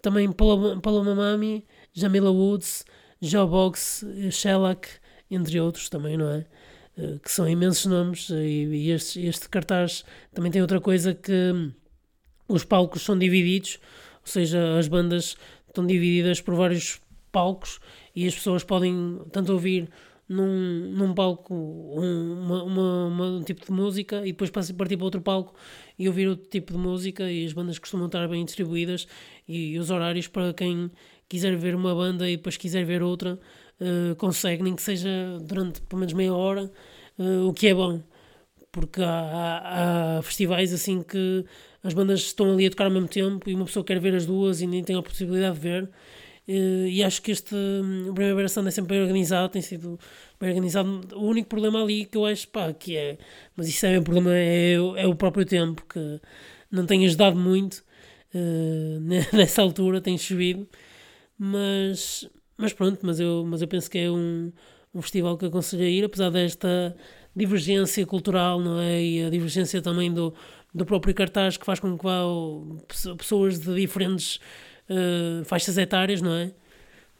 Também 0.00 0.30
Paloma, 0.30 1.14
Mami, 1.14 1.66
Jamila 1.92 2.30
Woods, 2.30 2.84
Joe 3.20 3.48
Box, 3.48 4.06
Shellac, 4.30 4.88
entre 5.28 5.58
outros 5.60 5.88
também, 5.88 6.16
não 6.16 6.28
é? 6.30 6.46
Uh, 6.96 7.18
que 7.18 7.32
são 7.32 7.48
imensos 7.48 7.86
nomes 7.86 8.30
e, 8.30 8.34
e 8.34 8.90
este, 8.92 9.26
este 9.26 9.48
cartaz 9.48 10.04
também 10.32 10.52
tem 10.52 10.62
outra 10.62 10.80
coisa 10.80 11.14
que 11.14 11.32
hum, 11.32 11.72
os 12.48 12.64
palcos 12.64 13.02
são 13.02 13.18
divididos, 13.18 13.80
ou 14.28 14.32
seja, 14.32 14.78
as 14.78 14.86
bandas 14.86 15.36
estão 15.66 15.86
divididas 15.86 16.40
por 16.40 16.54
vários 16.54 17.00
palcos 17.32 17.80
e 18.14 18.26
as 18.26 18.34
pessoas 18.34 18.62
podem 18.62 19.20
tanto 19.32 19.52
ouvir 19.52 19.88
num, 20.28 20.92
num 20.92 21.14
palco 21.14 21.54
um, 21.54 22.42
uma, 22.42 22.62
uma, 22.64 23.26
um 23.38 23.42
tipo 23.42 23.64
de 23.64 23.72
música 23.72 24.20
e 24.26 24.32
depois 24.32 24.50
partir 24.50 24.74
para 24.74 25.04
outro 25.04 25.22
palco 25.22 25.54
e 25.98 26.06
ouvir 26.06 26.28
outro 26.28 26.46
tipo 26.50 26.74
de 26.74 26.78
música 26.78 27.30
e 27.30 27.46
as 27.46 27.54
bandas 27.54 27.78
costumam 27.78 28.06
estar 28.06 28.28
bem 28.28 28.44
distribuídas 28.44 29.08
e, 29.48 29.72
e 29.72 29.78
os 29.78 29.90
horários 29.90 30.28
para 30.28 30.52
quem 30.52 30.90
quiser 31.26 31.56
ver 31.56 31.74
uma 31.74 31.94
banda 31.94 32.28
e 32.28 32.36
depois 32.36 32.58
quiser 32.58 32.84
ver 32.84 33.02
outra 33.02 33.38
uh, 33.80 34.14
consegue, 34.16 34.62
nem 34.62 34.76
que 34.76 34.82
seja 34.82 35.38
durante 35.40 35.80
pelo 35.80 36.00
menos 36.00 36.12
meia 36.12 36.34
hora, 36.34 36.70
uh, 37.18 37.48
o 37.48 37.54
que 37.54 37.68
é 37.68 37.74
bom 37.74 38.02
porque 38.70 39.02
há, 39.02 39.08
há, 39.08 40.18
há, 40.18 40.22
festivais 40.22 40.72
assim 40.72 41.02
que 41.02 41.44
as 41.82 41.94
bandas 41.94 42.20
estão 42.20 42.52
ali 42.52 42.66
a 42.66 42.70
tocar 42.70 42.84
ao 42.84 42.90
mesmo 42.90 43.08
tempo 43.08 43.48
e 43.48 43.54
uma 43.54 43.64
pessoa 43.64 43.84
quer 43.84 44.00
ver 44.00 44.14
as 44.14 44.26
duas 44.26 44.60
e 44.60 44.66
nem 44.66 44.82
tem 44.82 44.96
a 44.96 45.02
possibilidade 45.02 45.56
de 45.56 45.60
ver 45.60 45.90
Uh, 46.48 46.88
e 46.88 47.04
acho 47.04 47.20
que 47.20 47.30
este 47.30 47.54
um, 47.54 48.14
Primavera 48.14 48.48
Sound 48.48 48.68
é 48.68 48.70
sempre 48.70 48.94
bem 48.94 49.02
organizado, 49.02 49.50
tem 49.52 49.60
sido 49.60 50.00
bem 50.40 50.48
organizado. 50.48 51.06
O 51.14 51.26
único 51.26 51.46
problema 51.46 51.82
ali 51.82 52.06
que 52.06 52.16
eu 52.16 52.24
acho, 52.24 52.48
pá, 52.48 52.72
que 52.72 52.96
é, 52.96 53.18
mas 53.54 53.68
isso 53.68 53.84
é 53.84 53.98
o 53.98 54.02
problema, 54.02 54.30
é, 54.34 54.72
é 54.72 55.06
o 55.06 55.14
próprio 55.14 55.44
tempo, 55.44 55.84
que 55.86 56.18
não 56.70 56.86
tem 56.86 57.04
ajudado 57.04 57.38
muito 57.38 57.84
uh, 58.34 59.00
nessa 59.36 59.60
altura, 59.60 60.00
tem 60.00 60.16
chovido, 60.16 60.66
mas, 61.38 62.26
mas 62.56 62.72
pronto, 62.72 63.00
mas 63.02 63.20
eu, 63.20 63.44
mas 63.46 63.60
eu 63.60 63.68
penso 63.68 63.90
que 63.90 63.98
é 63.98 64.10
um, 64.10 64.50
um 64.94 65.02
festival 65.02 65.36
que 65.36 65.44
aconselho 65.46 65.82
a 65.84 65.88
ir, 65.88 66.04
apesar 66.04 66.30
desta 66.30 66.96
divergência 67.36 68.06
cultural, 68.06 68.58
não 68.60 68.80
é? 68.80 69.02
E 69.02 69.22
a 69.24 69.30
divergência 69.30 69.82
também 69.82 70.12
do, 70.12 70.34
do 70.74 70.84
próprio 70.84 71.14
cartaz 71.14 71.56
que 71.56 71.64
faz 71.64 71.80
com 71.80 71.96
que 71.96 72.04
vá 72.04 72.22
pessoas 73.16 73.58
de 73.58 73.74
diferentes 73.74 74.36
uh, 74.88 75.44
faixas 75.44 75.78
etárias, 75.78 76.20
não 76.20 76.32
é? 76.32 76.52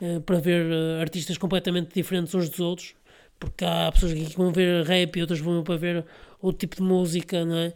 Uh, 0.00 0.20
para 0.20 0.38
ver 0.38 0.66
uh, 0.66 1.00
artistas 1.00 1.36
completamente 1.38 1.92
diferentes 1.94 2.34
uns 2.34 2.48
dos 2.48 2.60
outros, 2.60 2.94
porque 3.38 3.64
há 3.64 3.90
pessoas 3.92 4.12
que 4.12 4.36
vão 4.36 4.52
ver 4.52 4.84
rap 4.84 5.16
e 5.16 5.20
outras 5.20 5.40
vão 5.40 5.62
para 5.62 5.76
ver 5.76 6.04
outro 6.40 6.58
tipo 6.58 6.76
de 6.76 6.82
música, 6.82 7.44
não 7.44 7.56
é? 7.56 7.72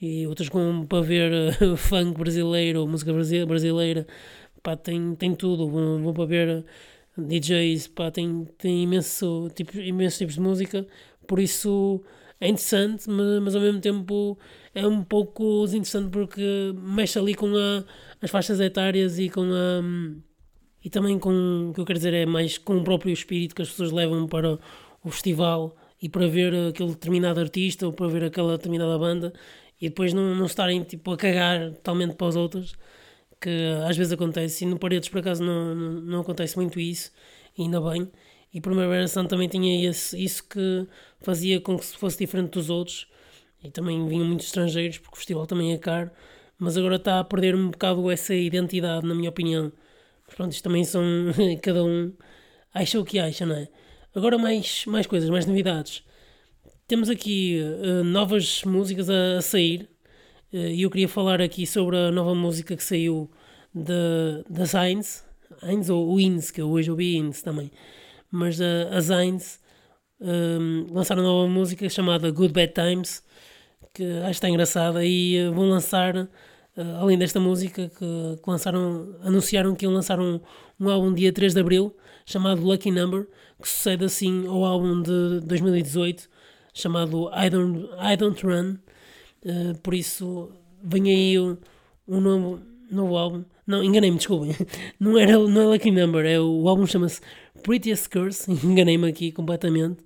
E 0.00 0.26
outras 0.26 0.48
vão 0.48 0.84
para 0.86 1.00
ver 1.00 1.32
funk 1.78 2.18
brasileiro 2.18 2.80
ou 2.80 2.88
música 2.88 3.12
brasileira, 3.46 4.06
pá, 4.62 4.76
tem, 4.76 5.14
tem 5.14 5.34
tudo, 5.34 5.68
vão, 5.68 6.02
vão 6.02 6.12
para 6.12 6.26
ver 6.26 6.64
DJs, 7.16 7.88
pá, 7.88 8.10
tem, 8.10 8.46
tem 8.58 8.82
imenso, 8.82 9.50
tipo, 9.54 9.78
imensos 9.78 10.18
tipos 10.18 10.34
de 10.34 10.40
música, 10.40 10.86
por 11.26 11.38
isso 11.38 12.02
é 12.40 12.48
interessante, 12.48 13.08
mas, 13.08 13.42
mas, 13.42 13.54
ao 13.54 13.62
mesmo 13.62 13.80
tempo 13.80 14.38
é 14.74 14.86
um 14.86 15.02
pouco 15.02 15.64
desinteressante 15.64 16.10
porque 16.10 16.72
mexe 16.76 17.18
ali 17.18 17.34
com 17.34 17.54
a, 17.56 17.84
as 18.20 18.30
faixas 18.30 18.60
etárias 18.60 19.18
e 19.18 19.28
com 19.28 19.42
a. 19.42 19.82
E 20.84 20.90
também 20.90 21.18
com 21.18 21.70
o 21.70 21.72
que 21.72 21.80
eu 21.80 21.84
quero 21.84 21.98
dizer 21.98 22.14
é 22.14 22.26
mais 22.26 22.58
com 22.58 22.76
o 22.78 22.84
próprio 22.84 23.12
espírito 23.12 23.54
que 23.54 23.62
as 23.62 23.68
pessoas 23.68 23.92
levam 23.92 24.26
para 24.26 24.58
o 25.04 25.10
festival 25.10 25.76
e 26.00 26.08
para 26.08 26.26
ver 26.26 26.52
aquele 26.70 26.90
determinado 26.90 27.38
artista 27.38 27.86
ou 27.86 27.92
para 27.92 28.08
ver 28.08 28.24
aquela 28.24 28.56
determinada 28.56 28.98
banda 28.98 29.32
e 29.82 29.88
depois 29.88 30.12
não, 30.12 30.34
não 30.36 30.46
estarem 30.46 30.82
tipo, 30.84 31.12
a 31.12 31.16
cagar 31.16 31.72
totalmente 31.72 32.14
para 32.14 32.28
os 32.28 32.36
outros, 32.36 32.76
que 33.40 33.50
às 33.84 33.96
vezes 33.96 34.12
acontece. 34.12 34.64
E 34.64 34.68
no 34.68 34.78
Paredes, 34.78 35.08
por 35.08 35.18
acaso, 35.18 35.42
não, 35.42 35.74
não, 35.74 35.92
não 36.00 36.20
acontece 36.20 36.56
muito 36.56 36.78
isso, 36.78 37.10
ainda 37.58 37.80
bem. 37.80 38.08
E 38.54 38.60
Primavera 38.60 39.08
Sound 39.08 39.28
também 39.28 39.48
tinha 39.48 39.88
esse, 39.88 40.22
isso 40.22 40.46
que 40.48 40.86
fazia 41.20 41.60
com 41.60 41.76
que 41.76 41.84
fosse 41.84 42.18
diferente 42.18 42.52
dos 42.52 42.70
outros. 42.70 43.08
E 43.62 43.70
também 43.70 44.06
vinham 44.08 44.26
muitos 44.26 44.46
estrangeiros, 44.46 44.98
porque 44.98 45.14
o 45.14 45.18
festival 45.18 45.46
também 45.46 45.72
é 45.72 45.78
caro. 45.78 46.10
Mas 46.58 46.76
agora 46.76 46.96
está 46.96 47.18
a 47.20 47.24
perder 47.24 47.54
um 47.54 47.70
bocado 47.70 48.10
essa 48.10 48.34
identidade, 48.34 49.06
na 49.06 49.14
minha 49.14 49.30
opinião. 49.30 49.72
Mas 50.26 50.34
pronto, 50.34 50.52
isto 50.52 50.64
também 50.64 50.84
são. 50.84 51.02
cada 51.62 51.84
um 51.84 52.12
acha 52.74 53.00
o 53.00 53.04
que 53.04 53.18
acha, 53.18 53.46
não 53.46 53.56
é? 53.56 53.68
Agora 54.14 54.38
mais, 54.38 54.84
mais 54.86 55.06
coisas, 55.06 55.30
mais 55.30 55.46
novidades. 55.46 56.04
Temos 56.86 57.08
aqui 57.08 57.60
uh, 57.62 58.04
novas 58.04 58.62
músicas 58.64 59.08
a, 59.08 59.38
a 59.38 59.42
sair. 59.42 59.88
Uh, 60.52 60.68
e 60.68 60.82
eu 60.82 60.90
queria 60.90 61.08
falar 61.08 61.40
aqui 61.40 61.66
sobre 61.66 61.96
a 61.96 62.10
nova 62.10 62.34
música 62.34 62.76
que 62.76 62.84
saiu 62.84 63.30
da 63.74 64.66
Sainz. 64.66 65.24
Heinz 65.62 65.88
ou 65.90 66.16
Wins, 66.16 66.50
que 66.50 66.60
eu 66.60 66.70
hoje 66.70 66.90
ouvi 66.90 67.30
também 67.44 67.70
mas 68.32 68.58
as 68.90 69.10
Heinz 69.10 69.60
um, 70.18 70.86
lançaram 70.90 71.22
uma 71.22 71.28
nova 71.28 71.48
música 71.48 71.86
chamada 71.88 72.30
Good 72.30 72.54
Bad 72.54 72.72
Times, 72.72 73.22
que 73.92 74.04
acho 74.18 74.24
que 74.24 74.30
está 74.30 74.48
engraçada, 74.48 75.04
e 75.04 75.46
uh, 75.46 75.52
vão 75.52 75.68
lançar, 75.68 76.16
uh, 76.16 76.28
além 76.98 77.18
desta 77.18 77.38
música, 77.38 77.88
que, 77.88 78.36
que, 78.42 78.50
lançaram, 78.50 79.16
anunciaram 79.22 79.74
que 79.74 79.84
iam 79.84 79.92
lançar 79.92 80.18
um, 80.20 80.40
um 80.80 80.88
álbum 80.88 81.12
dia 81.12 81.32
3 81.32 81.54
de 81.54 81.60
Abril, 81.60 81.94
chamado 82.24 82.62
Lucky 82.62 82.90
Number, 82.90 83.28
que 83.60 83.68
sucede 83.68 84.04
assim 84.04 84.46
ao 84.46 84.64
álbum 84.64 85.02
de 85.02 85.40
2018, 85.46 86.28
chamado 86.74 87.30
I 87.34 87.50
Don't, 87.50 87.88
I 87.98 88.16
Don't 88.16 88.46
Run, 88.46 88.76
uh, 89.44 89.78
por 89.82 89.94
isso 89.94 90.50
vem 90.82 91.08
aí 91.10 91.38
um, 91.38 91.56
um 92.08 92.20
novo, 92.20 92.60
novo 92.90 93.16
álbum. 93.16 93.44
Não, 93.66 93.82
enganei-me, 93.82 94.16
desculpem. 94.16 94.56
Não, 94.98 95.16
era, 95.18 95.38
não 95.38 95.62
é 95.62 95.66
Lucky 95.66 95.90
Number, 95.90 96.26
é, 96.26 96.40
o 96.40 96.68
álbum 96.68 96.86
chama-se 96.86 97.20
Prettiest 97.62 98.08
Curse, 98.08 98.50
enganei-me 98.66 99.08
aqui 99.08 99.30
completamente, 99.30 100.02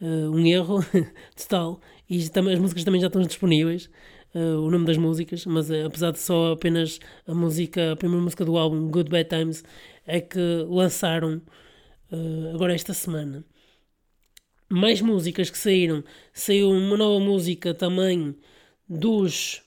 uh, 0.00 0.30
um 0.30 0.46
erro 0.46 0.84
total, 1.36 1.80
e 2.10 2.18
as 2.18 2.58
músicas 2.58 2.84
também 2.84 3.00
já 3.00 3.06
estão 3.06 3.22
disponíveis, 3.22 3.88
uh, 4.34 4.60
o 4.60 4.70
nome 4.70 4.84
das 4.84 4.98
músicas, 4.98 5.46
mas 5.46 5.70
uh, 5.70 5.86
apesar 5.86 6.10
de 6.10 6.18
só 6.18 6.52
apenas 6.52 6.98
a 7.26 7.32
música, 7.32 7.92
a 7.92 7.96
primeira 7.96 8.22
música 8.22 8.44
do 8.44 8.58
álbum, 8.58 8.90
Good 8.90 9.08
Bad 9.08 9.28
Times, 9.28 9.64
é 10.06 10.20
que 10.20 10.38
lançaram 10.68 11.40
agora 12.52 12.74
esta 12.74 12.92
semana. 12.92 13.44
Mais 14.68 15.00
músicas 15.00 15.48
que 15.48 15.56
saíram, 15.56 16.02
saiu 16.32 16.68
uma 16.70 16.96
nova 16.96 17.24
música 17.24 17.72
também 17.72 18.34
dos 18.88 19.62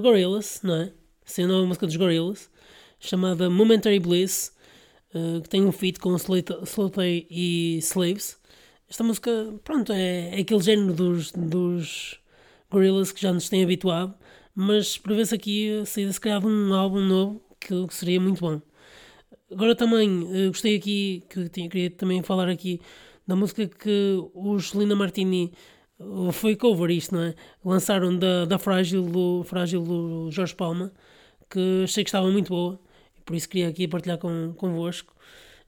Gorillaz, 0.00 0.60
não 0.62 0.76
é? 0.76 0.92
Saiu 1.26 1.46
uma 1.48 1.54
nova 1.56 1.66
música 1.66 1.86
dos 1.86 1.96
Gorillaz, 1.96 2.50
chamada 2.98 3.50
Momentary 3.50 4.00
Bliss, 4.00 4.52
uh, 5.14 5.42
que 5.42 5.48
tem 5.48 5.62
um 5.62 5.72
feat 5.72 5.98
com 5.98 6.16
Slowthai 6.16 7.26
e 7.30 7.78
Slaves. 7.78 8.38
Esta 8.94 9.02
música, 9.02 9.52
pronto, 9.64 9.92
é, 9.92 10.38
é 10.38 10.40
aquele 10.40 10.62
género 10.62 10.92
dos, 10.92 11.32
dos 11.32 12.20
Gorillaz 12.70 13.10
que 13.10 13.20
já 13.20 13.32
nos 13.32 13.48
têm 13.48 13.64
habituado, 13.64 14.14
mas 14.54 14.96
prevê-se 14.96 15.34
aqui 15.34 15.80
a 15.80 15.84
saída 15.84 16.12
se 16.12 16.20
calhar 16.20 16.40
de 16.40 16.46
um 16.46 16.72
álbum 16.72 17.00
novo 17.00 17.42
que, 17.58 17.88
que 17.88 17.92
seria 17.92 18.20
muito 18.20 18.40
bom. 18.40 18.62
Agora 19.50 19.74
também 19.74 20.22
uh, 20.22 20.46
gostei 20.46 20.76
aqui, 20.76 21.24
que 21.28 21.48
tinha, 21.48 21.68
queria 21.68 21.90
também 21.90 22.22
falar 22.22 22.48
aqui 22.48 22.80
da 23.26 23.34
música 23.34 23.66
que 23.66 24.16
os 24.32 24.70
Linda 24.70 24.94
Martini 24.94 25.52
foi 26.32 26.54
cover 26.54 26.88
isto, 26.92 27.16
não 27.16 27.22
é? 27.24 27.34
Lançaram 27.64 28.16
da, 28.16 28.44
da 28.44 28.60
Frágil, 28.60 29.02
do, 29.02 29.42
Frágil 29.42 29.82
do 29.82 30.30
Jorge 30.30 30.54
Palma, 30.54 30.92
que 31.50 31.82
achei 31.82 32.04
que 32.04 32.10
estava 32.10 32.30
muito 32.30 32.50
boa, 32.50 32.78
e 33.18 33.20
por 33.22 33.34
isso 33.34 33.48
queria 33.48 33.68
aqui 33.70 33.88
partilhar 33.88 34.18
com, 34.18 34.54
convosco. 34.56 35.12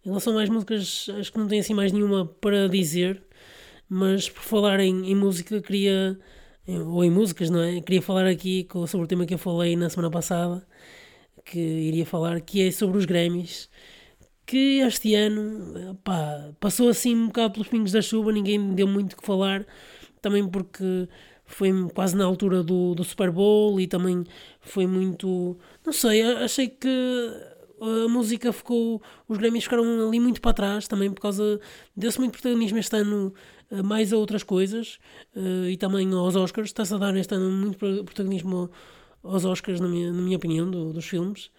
Em 0.07 0.11
relação 0.11 0.35
mais 0.35 0.49
músicas, 0.49 1.09
acho 1.19 1.33
que 1.33 1.39
não 1.39 1.49
tenho 1.49 1.61
assim 1.61 1.75
mais 1.75 1.93
nenhuma 1.93 2.27
para 2.27 2.69
dizer, 2.69 3.23
mas 3.89 4.31
por 4.31 4.43
falar 4.43 4.81
em, 4.81 5.11
em 5.11 5.15
música, 5.17 5.61
queria, 5.61 6.19
ou 6.69 7.05
em 7.05 7.11
músicas, 7.11 7.51
não 7.51 7.61
é? 7.61 7.81
Queria 7.81 8.01
falar 8.01 8.27
aqui 8.27 8.69
sobre 8.87 9.05
o 9.05 9.09
tema 9.09 9.27
que 9.27 9.35
eu 9.35 9.39
falei 9.39 9.77
na 9.77 9.91
semana 9.91 10.11
passada, 10.11 10.67
que 11.45 11.59
iria 11.59 12.07
falar, 12.07 12.41
que 12.41 12.63
é 12.63 12.71
sobre 12.71 12.99
os 12.99 13.05
Grammys 13.05 13.69
que 14.47 14.79
este 14.81 15.15
ano 15.15 15.97
pá, 16.05 16.53
passou 16.61 16.89
assim 16.89 17.15
um 17.17 17.27
bocado 17.27 17.55
pelos 17.55 17.69
pingos 17.69 17.93
da 17.93 18.01
chuva, 18.01 18.31
ninguém 18.33 18.59
me 18.59 18.75
deu 18.75 18.87
muito 18.87 19.15
o 19.15 19.17
que 19.17 19.27
falar, 19.27 19.67
também 20.23 20.49
porque 20.49 21.09
foi 21.45 21.71
quase 21.95 22.17
na 22.17 22.25
altura 22.25 22.63
do, 22.63 22.95
do 22.95 23.05
Super 23.05 23.31
Bowl 23.31 23.81
e 23.81 23.87
também 23.87 24.25
foi 24.61 24.87
muito. 24.87 25.59
Não 25.85 25.93
sei, 25.93 26.23
achei 26.23 26.69
que 26.69 26.89
a 27.81 28.09
música 28.09 28.53
ficou. 28.53 29.03
Os 29.29 29.39
Grammys 29.39 29.65
ficaram 29.65 30.09
ali 30.09 30.21
muito 30.21 30.41
para 30.41 30.53
trás 30.53 30.89
também 30.89 31.11
por 31.11 31.21
causa. 31.21 31.61
Deu-se 31.97 32.19
muito 32.19 32.33
protagonismo 32.33 32.79
este 32.79 32.97
ano 32.97 33.35
mais 33.85 34.13
a 34.13 34.17
outras 34.17 34.43
coisas 34.43 34.99
eh, 35.35 35.71
e 35.73 35.77
também 35.77 36.13
aos 36.13 36.37
Oscars. 36.37 36.69
Está-se 36.69 36.95
a 36.95 36.99
dar 36.99 37.17
este 37.17 37.35
ano 37.35 37.51
muito 37.51 37.79
protagonismo 38.05 38.71
aos 39.23 39.45
Oscars, 39.45 39.81
na 39.81 39.89
minha, 39.89 40.13
na 40.13 40.23
minha 40.23 40.37
opinião, 40.37 40.71
do, 40.71 40.93
dos 40.93 41.05
filmes. 41.05 41.51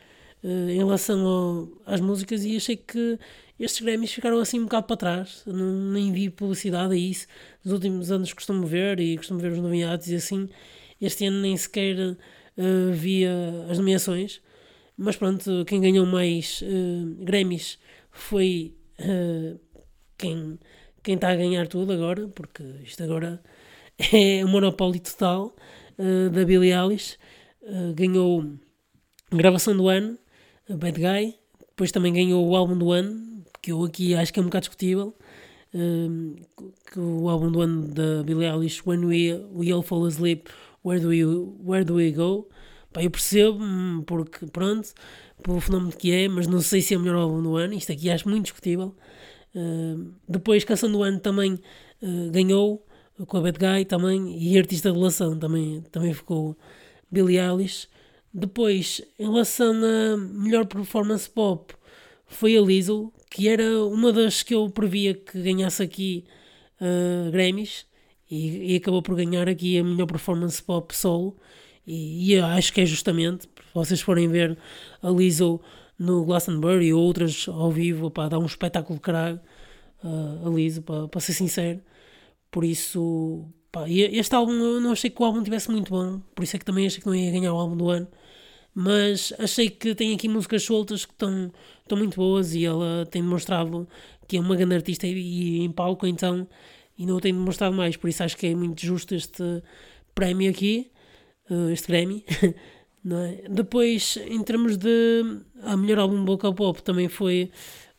Eh, 0.44 0.72
em 0.72 0.78
relação 0.78 1.26
ao, 1.26 1.70
às 1.86 2.00
músicas 2.00 2.46
e 2.46 2.56
achei 2.56 2.78
que 2.78 3.20
estes 3.60 3.84
Grammys 3.84 4.12
ficaram 4.14 4.40
assim 4.40 4.60
um 4.60 4.64
bocado 4.64 4.88
para 4.88 4.98
trás. 4.98 5.44
Não, 5.46 5.92
nem 5.92 6.12
vi 6.12 6.30
publicidade 6.30 6.94
a 6.94 6.98
isso. 6.98 7.28
Nos 7.64 7.74
últimos 7.74 8.12
anos 8.12 8.34
costumo 8.34 8.66
ver 8.66 9.00
e 9.00 9.18
costumo 9.18 9.40
ver 9.40 9.52
os 9.52 9.60
nomeados 9.60 10.08
e 10.08 10.16
assim. 10.16 10.50
Este 11.02 11.26
ano 11.26 11.42
nem 11.42 11.56
sequer 11.58 11.96
uh, 11.98 12.92
via 12.94 13.32
as 13.70 13.78
nomeações. 13.78 14.42
Mas 14.98 15.16
pronto, 15.16 15.63
quem 15.66 15.80
ganhou 15.80 16.06
mais 16.08 16.62
uh, 16.63 17.24
Grammys 17.24 17.77
foi 18.10 18.75
uh, 19.00 19.60
quem, 20.18 20.58
quem 21.04 21.16
está 21.16 21.30
a 21.30 21.36
ganhar 21.36 21.68
tudo 21.68 21.94
agora, 21.94 22.27
porque 22.30 22.63
isto 22.84 23.04
agora 23.04 23.42
é 24.12 24.44
um 24.44 24.50
monopólio 24.50 25.00
total 25.00 25.56
da 26.32 26.46
Billie 26.46 26.72
Eilish. 26.72 27.18
ganhou 27.96 28.46
gravação 29.32 29.75
do 29.75 29.89
ano, 29.89 30.16
Bad 30.70 31.00
Guy. 31.00 31.36
Depois 31.70 31.92
também 31.92 32.13
ganhou 32.13 32.48
o 32.48 32.56
álbum 32.56 32.77
do 32.77 32.92
ano, 32.92 33.44
que 33.62 33.72
eu 33.72 33.84
aqui 33.84 34.16
acho 34.16 34.32
que 34.32 34.39
é 34.39 34.42
um 34.42 34.46
bocado 34.46 34.63
discutível. 34.63 35.16
Um, 35.74 36.36
que 36.92 37.00
o 37.00 37.27
álbum 37.30 37.51
do 37.51 37.62
ano 37.62 37.88
da 37.88 38.24
Billie 38.24 38.48
Eilish, 38.48 38.82
When 38.86 39.06
We, 39.06 39.44
we 39.51 39.72
All 39.72 39.82
Fall 39.82 40.06
Asleep, 40.06 40.50
Where 40.84 41.00
Do 41.00 41.10
We, 41.10 41.25
Where 41.25 41.84
Do 41.84 41.96
We 41.96 42.12
Go? 42.12 42.48
Pá, 42.98 43.04
eu 43.04 43.12
percebo, 43.12 43.63
hum, 43.63 44.04
porque 44.08 44.48
pronto, 44.48 44.92
pelo 45.44 45.60
fenómeno 45.60 45.92
que 45.92 46.12
é, 46.12 46.27
mas 46.27 46.48
não 46.48 46.60
sei 46.62 46.81
se 46.81 46.96
é 46.96 46.98
o 46.98 47.00
melhor 47.00 47.18
álbum 47.18 47.44
do 47.44 47.55
ano. 47.55 47.75
Isto 47.75 47.92
aqui 47.92 48.10
acho 48.10 48.27
muito 48.27 48.46
discutível. 48.46 48.96
Uh, 49.53 50.12
depois, 50.27 50.64
Canção 50.64 50.92
do 50.92 51.03
Ano 51.03 51.20
também 51.20 51.53
uh, 52.01 52.31
ganhou 52.31 52.83
com 53.27 53.38
a 53.38 53.42
Bad 53.42 53.60
Guy 53.60 53.86
também, 53.86 54.36
e 54.36 54.57
Artista 54.57 54.92
de 54.92 54.98
Relação 54.98 55.38
também, 55.38 55.81
também 55.92 56.12
ficou 56.12 56.57
Billie 57.12 57.38
Eilish. 57.38 57.88
Depois, 58.33 59.01
em 59.20 59.25
relação 59.25 59.74
a 59.75 60.18
melhor 60.18 60.66
performance 60.66 61.29
pop, 61.29 61.75
foi 62.25 62.57
a 62.57 62.62
Lizzo, 62.62 63.14
que 63.29 63.48
era 63.48 63.83
uma 63.86 64.12
das 64.12 64.42
que 64.42 64.55
eu 64.55 64.68
previa 64.72 65.14
que 65.14 65.40
ganhasse 65.40 65.83
aqui 65.83 66.25
uh, 66.81 67.29
Grammys 67.31 67.86
e, 68.29 68.74
e, 68.74 68.75
acabou 68.75 69.03
por 69.03 69.16
ganhar 69.16 69.48
aqui 69.48 69.77
a 69.77 69.83
melhor 69.83 70.07
performance 70.07 70.62
pop 70.62 70.96
solo. 70.96 71.36
E, 71.88 72.34
e 72.34 72.40
acho 72.40 72.74
que 72.74 72.82
é 72.82 72.86
justamente, 72.86 73.48
vocês 73.74 74.02
forem 74.02 74.28
ver 74.28 74.58
a 75.02 75.10
Lizzo 75.10 75.62
no 75.98 76.26
Glastonbury 76.26 76.94
ou 76.94 77.02
outras 77.02 77.48
ao 77.48 77.72
vivo, 77.72 78.12
pá, 78.12 78.28
dá 78.28 78.38
um 78.38 78.46
espetáculo 78.46 78.96
de 78.96 79.02
caralho 79.02 79.40
uh, 80.04 80.48
a 80.48 80.50
Lizzo, 80.50 80.82
para 80.82 81.22
ser 81.22 81.34
sincero. 81.34 81.80
Por 82.52 82.64
isso, 82.64 83.46
pá, 83.72 83.90
este 83.90 84.36
álbum 84.36 84.54
eu 84.54 84.82
não 84.82 84.92
achei 84.92 85.10
que 85.10 85.22
o 85.22 85.26
álbum 85.26 85.42
tivesse 85.44 85.72
muito 85.72 85.90
bom, 85.90 86.20
por 86.36 86.44
isso 86.44 86.56
é 86.56 86.60
que 86.60 86.66
também 86.66 86.86
achei 86.86 87.00
que 87.00 87.08
não 87.08 87.16
ia 87.16 87.32
ganhar 87.32 87.54
o 87.54 87.58
álbum 87.58 87.78
do 87.78 87.90
ano. 87.90 88.08
Mas 88.74 89.34
achei 89.40 89.70
que 89.70 89.96
tem 89.96 90.14
aqui 90.14 90.28
músicas 90.30 90.64
soltas 90.64 91.04
que 91.06 91.12
estão, 91.12 91.52
muito 91.98 92.18
boas 92.18 92.54
e 92.54 92.64
ela 92.66 93.08
tem 93.10 93.24
demonstrado 93.24 93.88
que 94.28 94.38
é 94.38 94.40
uma 94.40 94.56
grande 94.56 94.76
artista 94.76 95.08
e, 95.08 95.62
em 95.62 95.72
palco 95.72 96.06
então 96.06 96.48
e 96.98 97.06
não 97.06 97.20
tem 97.20 97.34
demonstrado 97.34 97.76
mais, 97.76 97.96
por 97.98 98.10
isso 98.10 98.24
acho 98.24 98.38
que 98.38 98.48
é 98.48 98.56
muito 98.56 98.86
justo 98.86 99.16
este 99.16 99.64
prémio 100.14 100.50
aqui, 100.50 100.92
este 101.72 101.88
Grammy. 101.88 102.25
é? 103.16 103.48
Depois, 103.50 104.18
em 104.18 104.42
termos 104.44 104.77
de 104.77 105.42
a 105.64 105.77
melhor 105.77 106.00
álbum 106.00 106.25
vocal 106.25 106.53
pop 106.53 106.81
também 106.81 107.07
foi 107.07 107.51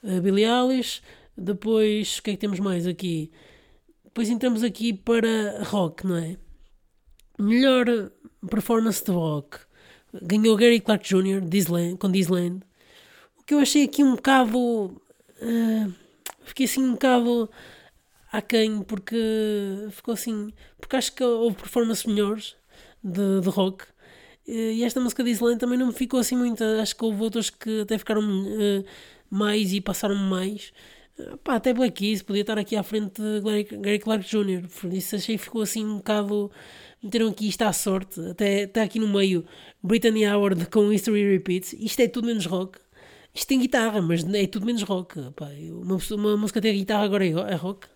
uh, 0.02 0.20
Billie 0.20 0.44
Eilish. 0.44 1.00
Depois, 1.37 2.18
o 2.18 2.22
que 2.22 2.30
é 2.30 2.32
que 2.34 2.40
temos 2.40 2.61
mais 2.61 2.87
aqui? 2.87 3.30
Depois 4.04 4.28
entramos 4.28 4.62
aqui 4.62 4.92
para 4.92 5.62
rock, 5.64 6.06
não 6.06 6.16
é? 6.16 6.37
Melhor 7.38 7.87
performance 8.50 9.04
de 9.04 9.12
rock 9.12 9.58
ganhou 10.12 10.56
Gary 10.56 10.80
Clark 10.80 11.06
Jr. 11.08 11.40
Com 11.98 12.11
Disland. 12.11 12.62
O 13.38 13.44
que 13.44 13.54
eu 13.54 13.61
achei 13.61 13.84
aqui 13.84 14.02
um 14.02 14.16
bocado. 14.16 14.58
Uh, 14.58 15.94
fiquei 16.42 16.66
assim 16.66 16.82
um 16.82 16.92
bocado 16.92 17.48
aquém, 18.32 18.82
porque 18.82 19.16
ficou 19.92 20.14
assim. 20.14 20.52
Porque 20.80 20.96
acho 20.96 21.14
que 21.14 21.22
houve 21.22 21.56
performances 21.56 22.04
melhores 22.04 22.57
de, 23.02 23.40
de 23.40 23.48
rock. 23.48 23.84
E 24.46 24.82
esta 24.82 24.98
música 25.00 25.22
de 25.22 25.30
Island 25.30 25.58
também 25.58 25.78
não 25.78 25.88
me 25.88 25.92
ficou 25.92 26.18
assim 26.18 26.37
muito. 26.37 26.64
Acho 26.64 26.96
que 26.96 27.04
houve 27.04 27.22
outras 27.22 27.50
que 27.50 27.82
até 27.82 27.98
ficaram 27.98 28.22
uh, 28.22 28.84
mais 29.30 29.72
e 29.72 29.80
passaram 29.80 30.14
mais. 30.14 30.72
Uh, 31.18 31.37
pá, 31.38 31.56
até 31.56 31.74
Black 31.74 31.92
Keys 31.92 32.22
podia 32.22 32.40
estar 32.40 32.58
aqui 32.58 32.74
à 32.74 32.82
frente 32.82 33.20
de 33.20 33.40
Gary, 33.42 33.64
Gary 33.64 33.98
Clark 33.98 34.24
Jr. 34.24 34.66
Por 34.80 34.92
isso 34.92 35.16
achei 35.16 35.37
que 35.37 35.44
ficou 35.44 35.62
assim 35.62 35.84
um 35.84 35.98
bocado 35.98 36.50
meteram 37.02 37.28
aqui 37.28 37.48
isto 37.48 37.62
à 37.62 37.72
sorte, 37.72 38.20
até 38.20 38.62
está 38.64 38.82
aqui 38.82 38.98
no 38.98 39.08
meio 39.08 39.44
Brittany 39.82 40.26
Howard 40.26 40.66
com 40.66 40.92
History 40.92 41.30
Repeats, 41.32 41.72
isto 41.74 42.00
é 42.00 42.08
tudo 42.08 42.26
menos 42.26 42.46
rock. 42.46 42.78
Isto 43.34 43.48
tem 43.48 43.61
guitarra, 43.61 44.02
mas 44.02 44.24
é 44.34 44.46
tudo 44.46 44.66
menos 44.66 44.82
rock. 44.82 45.30
Pá, 45.32 45.48
uma, 45.70 45.98
uma 46.12 46.37
música 46.37 46.61
tem 46.61 46.74
guitarra 46.74 47.04
agora 47.04 47.24
é, 47.24 47.30
é 47.30 47.54
rock. 47.54 47.87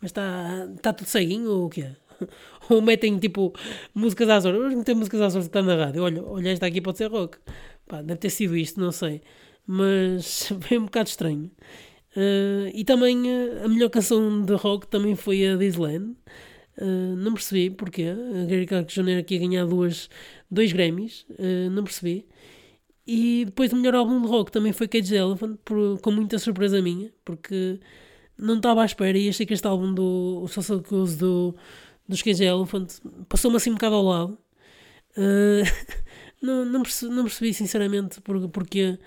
Mas 0.00 0.10
está 0.10 0.68
tá 0.82 0.92
tudo 0.92 1.08
ceguinho 1.08 1.50
ou 1.50 1.66
o 1.66 1.70
quê? 1.70 1.90
ou 2.68 2.80
metem 2.82 3.18
tipo 3.18 3.52
músicas 3.94 4.28
às 4.28 4.44
horas. 4.44 4.60
Vamos 4.60 4.76
meter 4.76 4.94
músicas 4.94 5.20
às 5.20 5.34
horas 5.34 5.48
que 5.48 5.56
está 5.56 5.62
na 5.62 5.76
rádio. 5.76 6.02
Olha, 6.02 6.22
olha, 6.24 6.50
esta 6.50 6.66
aqui 6.66 6.80
pode 6.80 6.98
ser 6.98 7.10
rock. 7.10 7.38
Pá, 7.86 8.02
deve 8.02 8.18
ter 8.18 8.30
sido 8.30 8.56
isto, 8.56 8.80
não 8.80 8.92
sei. 8.92 9.20
Mas 9.66 10.52
foi 10.60 10.78
um 10.78 10.84
bocado 10.84 11.08
estranho. 11.08 11.50
Uh, 12.16 12.70
e 12.72 12.84
também 12.84 13.22
uh, 13.22 13.64
a 13.64 13.68
melhor 13.68 13.90
canção 13.90 14.42
de 14.44 14.54
rock 14.54 14.86
também 14.86 15.16
foi 15.16 15.46
a 15.46 15.56
Disland. 15.56 16.14
Uh, 16.78 17.16
não 17.16 17.34
percebi 17.34 17.70
porque 17.70 18.02
a 18.02 18.46
Gary 18.46 18.66
Clark 18.66 18.92
Jr. 18.92 19.18
aqui 19.18 19.36
a 19.36 19.38
ganhar 19.40 19.66
duas, 19.66 20.08
dois 20.50 20.72
Grammys, 20.72 21.26
não 21.70 21.84
percebi. 21.84 22.26
E 23.06 23.44
depois 23.44 23.72
o 23.72 23.76
melhor 23.76 23.94
álbum 23.94 24.20
de 24.22 24.28
rock 24.28 24.50
também 24.50 24.72
foi 24.72 24.88
Cage 24.88 25.14
Elephant, 25.14 25.58
por, 25.64 26.00
com 26.00 26.10
muita 26.10 26.38
surpresa 26.38 26.80
minha, 26.80 27.12
porque 27.24 27.78
não 28.38 28.56
estava 28.56 28.82
à 28.82 28.84
espera 28.84 29.16
e 29.16 29.28
achei 29.28 29.44
que 29.44 29.52
este 29.52 29.66
álbum 29.66 29.92
do 29.92 30.46
Social 30.48 30.80
Cause 30.80 31.16
do, 31.18 31.54
dos 32.08 32.22
Cage 32.22 32.44
Elephant 32.44 32.88
passou-me 33.28 33.56
assim 33.56 33.70
um 33.70 33.74
bocado 33.74 33.94
ao 33.94 34.02
lado. 34.04 34.38
Uh, 35.16 35.64
não, 36.42 36.64
não, 36.64 36.82
percebi, 36.82 37.14
não 37.14 37.24
percebi 37.24 37.54
sinceramente 37.54 38.20
por, 38.20 38.48
porque. 38.48 38.98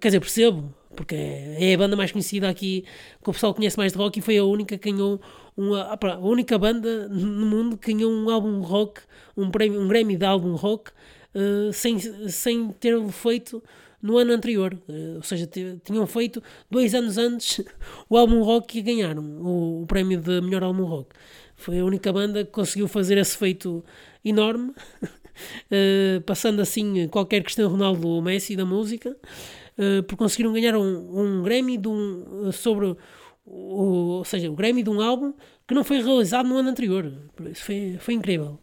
quer 0.00 0.08
dizer, 0.08 0.20
percebo, 0.20 0.74
porque 0.94 1.14
é, 1.14 1.70
é 1.70 1.74
a 1.74 1.78
banda 1.78 1.96
mais 1.96 2.12
conhecida 2.12 2.48
aqui, 2.48 2.84
que 3.22 3.30
o 3.30 3.32
pessoal 3.32 3.54
conhece 3.54 3.76
mais 3.76 3.92
de 3.92 3.98
rock 3.98 4.18
e 4.18 4.22
foi 4.22 4.38
a 4.38 4.44
única 4.44 4.78
que 4.78 4.90
ganhou 4.90 5.20
uma, 5.56 5.82
a 5.82 6.18
única 6.18 6.58
banda 6.58 7.08
no 7.08 7.46
mundo 7.46 7.76
que 7.76 7.92
ganhou 7.92 8.10
um 8.10 8.28
álbum 8.30 8.60
rock, 8.60 9.00
um, 9.36 9.50
prémio, 9.50 9.80
um 9.80 9.88
Grammy 9.88 10.16
de 10.16 10.24
álbum 10.24 10.54
rock, 10.54 10.90
uh, 11.34 11.72
sem, 11.72 11.98
sem 11.98 12.70
ter 12.72 13.00
feito 13.10 13.62
no 14.02 14.18
ano 14.18 14.32
anterior. 14.32 14.74
Uh, 14.88 15.16
ou 15.16 15.22
seja, 15.22 15.48
tinham 15.84 16.06
feito 16.06 16.42
dois 16.70 16.94
anos 16.94 17.18
antes 17.18 17.64
o 18.08 18.16
álbum 18.16 18.42
rock 18.42 18.78
e 18.78 18.82
ganharam 18.82 19.22
o, 19.22 19.82
o 19.82 19.86
prémio 19.86 20.20
de 20.20 20.40
melhor 20.40 20.62
álbum 20.62 20.84
rock. 20.84 21.14
Foi 21.56 21.78
a 21.78 21.84
única 21.84 22.12
banda 22.12 22.44
que 22.44 22.50
conseguiu 22.50 22.88
fazer 22.88 23.18
esse 23.18 23.36
feito 23.36 23.84
enorme, 24.24 24.70
uh, 24.70 26.20
passando 26.26 26.60
assim 26.60 27.08
qualquer 27.08 27.42
Cristiano 27.42 27.70
Ronaldo 27.70 28.08
ou 28.08 28.22
Messi 28.22 28.56
da 28.56 28.64
música. 28.64 29.16
uh, 29.78 30.02
porque 30.04 30.16
conseguiram 30.16 30.52
ganhar 30.52 30.76
um, 30.76 31.20
um 31.20 31.42
Grammy 31.42 31.76
de 31.78 31.88
um, 31.88 32.50
sobre 32.52 32.86
o, 32.86 32.96
ou 33.46 34.24
seja, 34.24 34.50
o 34.50 34.54
Grammy 34.54 34.82
de 34.82 34.90
um 34.90 35.00
álbum 35.00 35.34
que 35.66 35.74
não 35.74 35.84
foi 35.84 36.02
realizado 36.02 36.48
no 36.48 36.56
ano 36.56 36.70
anterior. 36.70 37.12
Isso 37.50 37.64
foi, 37.64 37.96
foi 38.00 38.14
incrível. 38.14 38.58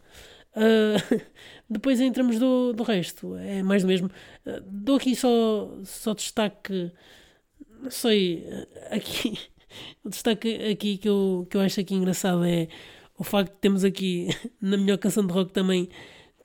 Uh, 0.54 1.20
depois 1.68 2.00
entramos 2.00 2.38
do, 2.38 2.72
do 2.72 2.82
resto, 2.82 3.36
é 3.36 3.62
mais 3.62 3.82
do 3.82 3.88
mesmo. 3.88 4.08
Uh, 4.46 4.60
dou 4.66 4.96
aqui 4.96 5.16
só, 5.16 5.70
só 5.84 6.14
destaque, 6.14 6.92
não 7.80 7.90
sei, 7.90 8.44
aqui, 8.90 9.38
o 10.04 10.08
destaque 10.08 10.54
aqui 10.70 10.96
que 10.98 11.08
eu, 11.08 11.46
que 11.50 11.56
eu 11.56 11.60
acho 11.60 11.80
aqui 11.80 11.94
engraçado 11.94 12.44
é 12.44 12.68
o 13.18 13.24
facto 13.24 13.52
de 13.52 13.58
termos 13.58 13.84
aqui 13.84 14.28
na 14.60 14.76
melhor 14.76 14.98
canção 14.98 15.26
de 15.26 15.32
rock 15.32 15.52
também 15.52 15.88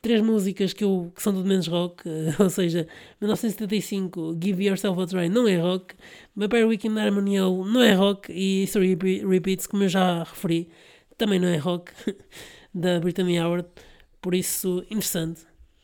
três 0.01 0.21
músicas 0.21 0.73
que, 0.73 0.83
eu, 0.83 1.11
que 1.15 1.21
são 1.21 1.33
tudo 1.33 1.47
menos 1.47 1.67
rock, 1.67 2.03
ou 2.39 2.49
seja, 2.49 2.87
1975, 3.19 4.37
Give 4.41 4.65
Yourself 4.65 5.01
a 5.01 5.05
Try 5.05 5.29
não 5.29 5.47
é 5.47 5.57
rock, 5.57 5.95
My 6.35 6.47
Weekend 6.63 6.99
Harmony 6.99 7.37
não 7.37 7.81
é 7.81 7.93
rock 7.93 8.31
e 8.31 8.63
History 8.63 8.95
Repeats, 9.25 9.67
como 9.67 9.83
eu 9.83 9.89
já 9.89 10.23
referi, 10.23 10.69
também 11.17 11.39
não 11.39 11.47
é 11.47 11.57
rock, 11.57 11.91
da 12.73 12.99
Brittany 12.99 13.39
Howard, 13.39 13.67
por 14.21 14.35
isso, 14.35 14.79
interessante. 14.89 15.41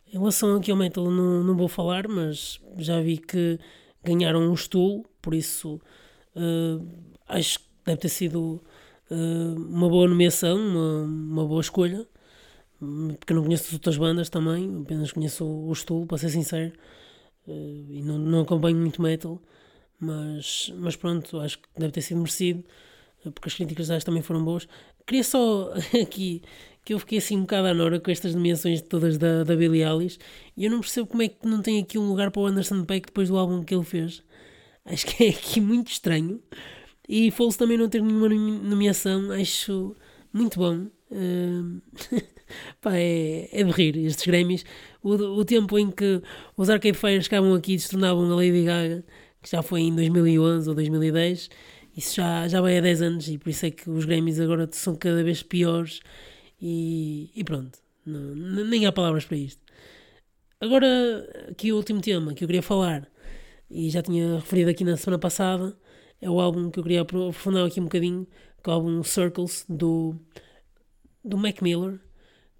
Em 0.07 0.17
relação 0.17 0.55
aqui 0.55 0.69
ao 0.69 0.77
metal 0.77 1.09
não, 1.09 1.43
não 1.43 1.57
vou 1.57 1.67
falar, 1.67 2.07
mas 2.07 2.61
já 2.77 3.01
vi 3.01 3.17
que 3.17 3.59
ganharam 4.03 4.41
um 4.41 4.55
stool, 4.55 5.05
por 5.21 5.33
isso 5.33 5.81
uh, 6.35 6.87
acho 7.37 7.59
que 7.59 7.65
deve 7.85 7.97
ter 7.99 8.09
sido 8.09 8.61
uh, 9.09 9.55
uma 9.55 9.89
boa 9.89 10.07
nomeação, 10.07 10.57
uma, 10.57 11.03
uma 11.03 11.45
boa 11.45 11.61
escolha 11.61 12.07
porque 13.17 13.33
eu 13.33 13.35
não 13.35 13.43
conheço 13.43 13.67
as 13.67 13.73
outras 13.73 13.97
bandas 13.97 14.29
também, 14.29 14.81
apenas 14.81 15.11
conheço 15.11 15.45
o, 15.45 15.73
Stool, 15.73 16.05
para 16.05 16.17
ser 16.17 16.29
sincero, 16.29 16.73
uh, 17.47 17.51
e 17.89 18.01
não, 18.01 18.17
não 18.17 18.41
acompanho 18.41 18.77
muito 18.77 19.01
metal, 19.01 19.41
mas, 19.99 20.71
mas 20.77 20.95
pronto, 20.95 21.39
acho 21.39 21.59
que 21.59 21.67
deve 21.77 21.91
ter 21.91 22.01
sido 22.01 22.17
merecido, 22.17 22.63
uh, 23.25 23.31
porque 23.31 23.49
as 23.49 23.55
críticas 23.55 23.89
acho 23.89 24.05
também 24.05 24.21
foram 24.21 24.43
boas. 24.43 24.67
Queria 25.05 25.23
só 25.23 25.73
aqui 26.01 26.41
que 26.85 26.93
eu 26.93 26.99
fiquei 26.99 27.19
assim 27.19 27.37
um 27.37 27.41
bocado 27.41 27.67
à 27.67 27.73
nora 27.73 27.99
com 27.99 28.11
estas 28.11 28.35
nomeações 28.35 28.81
todas 28.81 29.17
da, 29.17 29.43
da 29.43 29.55
Billie 29.55 29.83
Eilish 29.83 30.19
e 30.57 30.65
eu 30.65 30.71
não 30.71 30.81
percebo 30.81 31.07
como 31.07 31.23
é 31.23 31.29
que 31.29 31.47
não 31.47 31.61
tem 31.61 31.81
aqui 31.81 31.97
um 31.97 32.09
lugar 32.09 32.29
para 32.29 32.41
o 32.41 32.45
Anderson 32.45 32.83
Peck 32.83 33.07
depois 33.07 33.29
do 33.29 33.37
álbum 33.37 33.63
que 33.63 33.73
ele 33.73 33.85
fez. 33.85 34.21
Acho 34.83 35.05
que 35.05 35.23
é 35.25 35.29
aqui 35.29 35.61
muito 35.61 35.91
estranho. 35.91 36.41
E 37.15 37.29
Foles 37.29 37.55
também 37.55 37.77
não 37.77 37.87
ter 37.87 38.01
nenhuma 38.01 38.27
nomeação, 38.27 39.31
acho 39.33 39.95
muito 40.33 40.57
bom. 40.57 40.87
Uh, 41.11 41.79
pá, 42.81 42.95
é, 42.95 43.47
é 43.51 43.63
de 43.63 43.69
rir 43.69 43.95
estes 43.97 44.25
Grammys. 44.25 44.65
O, 45.03 45.11
o 45.11 45.45
tempo 45.45 45.77
em 45.77 45.91
que 45.91 46.23
os 46.57 46.71
Arcade 46.71 46.97
Fire 46.97 47.21
chegavam 47.21 47.53
aqui 47.53 47.73
e 47.73 47.75
destornavam 47.75 48.31
a 48.31 48.35
Lady 48.35 48.63
Gaga, 48.63 49.05
que 49.43 49.51
já 49.51 49.61
foi 49.61 49.81
em 49.81 49.95
2011 49.95 50.67
ou 50.67 50.73
2010, 50.73 51.51
isso 51.95 52.15
já, 52.15 52.47
já 52.47 52.59
vai 52.59 52.79
há 52.79 52.81
10 52.81 53.01
anos 53.03 53.27
e 53.27 53.37
por 53.37 53.49
isso 53.51 53.67
é 53.67 53.69
que 53.69 53.87
os 53.91 54.05
Grammys 54.05 54.39
agora 54.39 54.67
são 54.71 54.95
cada 54.95 55.23
vez 55.23 55.43
piores 55.43 55.99
e, 56.59 57.29
e 57.35 57.43
pronto, 57.43 57.77
não, 58.03 58.33
nem 58.65 58.87
há 58.87 58.91
palavras 58.91 59.23
para 59.23 59.37
isto. 59.37 59.61
Agora, 60.59 60.87
aqui 61.47 61.71
o 61.71 61.75
último 61.75 62.01
tema 62.01 62.33
que 62.33 62.43
eu 62.43 62.47
queria 62.47 62.63
falar, 62.63 63.07
e 63.69 63.91
já 63.91 64.01
tinha 64.01 64.37
referido 64.37 64.71
aqui 64.71 64.83
na 64.83 64.97
semana 64.97 65.19
passada, 65.19 65.77
é 66.23 66.29
o 66.29 66.39
álbum 66.39 66.71
que 66.71 66.79
eu 66.79 66.83
queria 66.83 67.01
aprofundar 67.01 67.65
aqui 67.65 67.81
um 67.81 67.83
bocadinho, 67.83 68.25
que 68.63 68.69
é 68.69 68.71
o 68.71 68.75
álbum 68.75 69.03
Circles 69.03 69.65
do, 69.67 70.15
do 71.23 71.37
Mac 71.37 71.61
Miller, 71.61 71.99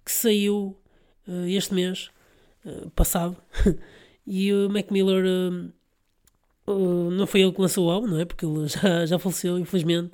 que 0.04 0.12
saiu 0.12 0.78
uh, 1.26 1.46
este 1.46 1.72
mês 1.72 2.10
uh, 2.66 2.90
passado. 2.90 3.36
e 4.26 4.52
o 4.52 4.68
Mac 4.68 4.90
Miller 4.90 5.24
uh, 6.66 7.10
não 7.10 7.26
foi 7.26 7.40
ele 7.40 7.52
que 7.52 7.60
lançou 7.60 7.86
o 7.86 7.90
álbum, 7.90 8.06
não 8.08 8.20
é? 8.20 8.26
Porque 8.26 8.44
ele 8.44 8.68
já, 8.68 9.06
já 9.06 9.18
faleceu, 9.18 9.58
infelizmente. 9.58 10.12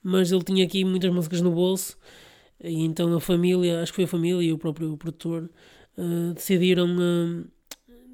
Mas 0.00 0.30
ele 0.30 0.44
tinha 0.44 0.64
aqui 0.64 0.84
muitas 0.84 1.12
músicas 1.12 1.40
no 1.40 1.50
bolso. 1.50 1.98
E 2.62 2.84
então 2.84 3.12
a 3.16 3.20
família, 3.20 3.82
acho 3.82 3.92
que 3.92 3.96
foi 3.96 4.04
a 4.04 4.08
família 4.08 4.42
e 4.42 4.52
o 4.52 4.58
próprio 4.58 4.96
produtor, 4.96 5.50
decidiram 6.34 6.86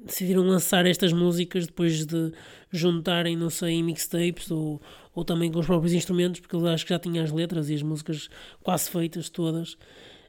decidiram 0.03 0.43
lançar 0.43 0.85
estas 0.85 1.13
músicas 1.13 1.65
depois 1.65 2.05
de 2.05 2.31
juntarem, 2.71 3.37
não 3.37 3.49
sei, 3.49 3.81
mixtapes 3.81 4.51
ou, 4.51 4.81
ou 5.13 5.23
também 5.23 5.51
com 5.51 5.59
os 5.59 5.65
próprios 5.65 5.93
instrumentos, 5.93 6.39
porque 6.39 6.55
eu 6.55 6.67
acho 6.67 6.85
que 6.85 6.93
já 6.93 6.99
tinha 6.99 7.23
as 7.23 7.31
letras 7.31 7.69
e 7.69 7.75
as 7.75 7.81
músicas 7.81 8.29
quase 8.61 8.89
feitas 8.89 9.29
todas. 9.29 9.73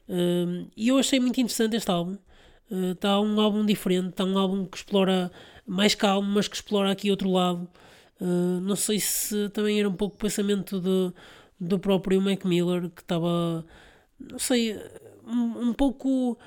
Uh, 0.07 0.69
e 0.77 0.87
eu 0.89 0.97
achei 0.97 1.19
muito 1.19 1.39
interessante 1.39 1.75
este 1.75 1.89
álbum. 1.89 2.17
Está 2.93 3.19
uh, 3.19 3.23
um 3.23 3.39
álbum 3.39 3.65
diferente, 3.65 4.09
está 4.09 4.23
um 4.23 4.37
álbum 4.37 4.65
que 4.65 4.77
explora 4.77 5.31
mais 5.65 5.95
calmo, 5.95 6.29
mas 6.29 6.47
que 6.47 6.55
explora 6.55 6.91
aqui 6.91 7.11
outro 7.11 7.31
lado. 7.31 7.67
Uh, 8.19 8.61
não 8.61 8.75
sei 8.75 8.99
se 8.99 9.49
também 9.49 9.79
era 9.79 9.89
um 9.89 9.93
pouco 9.93 10.15
o 10.15 10.19
pensamento 10.19 10.79
de, 10.79 11.13
do 11.59 11.79
próprio 11.79 12.21
Mac 12.21 12.45
Miller, 12.45 12.89
que 12.89 13.01
estava, 13.01 13.65
não 14.19 14.39
sei, 14.39 14.79
um, 15.25 15.69
um 15.69 15.73
pouco 15.73 16.37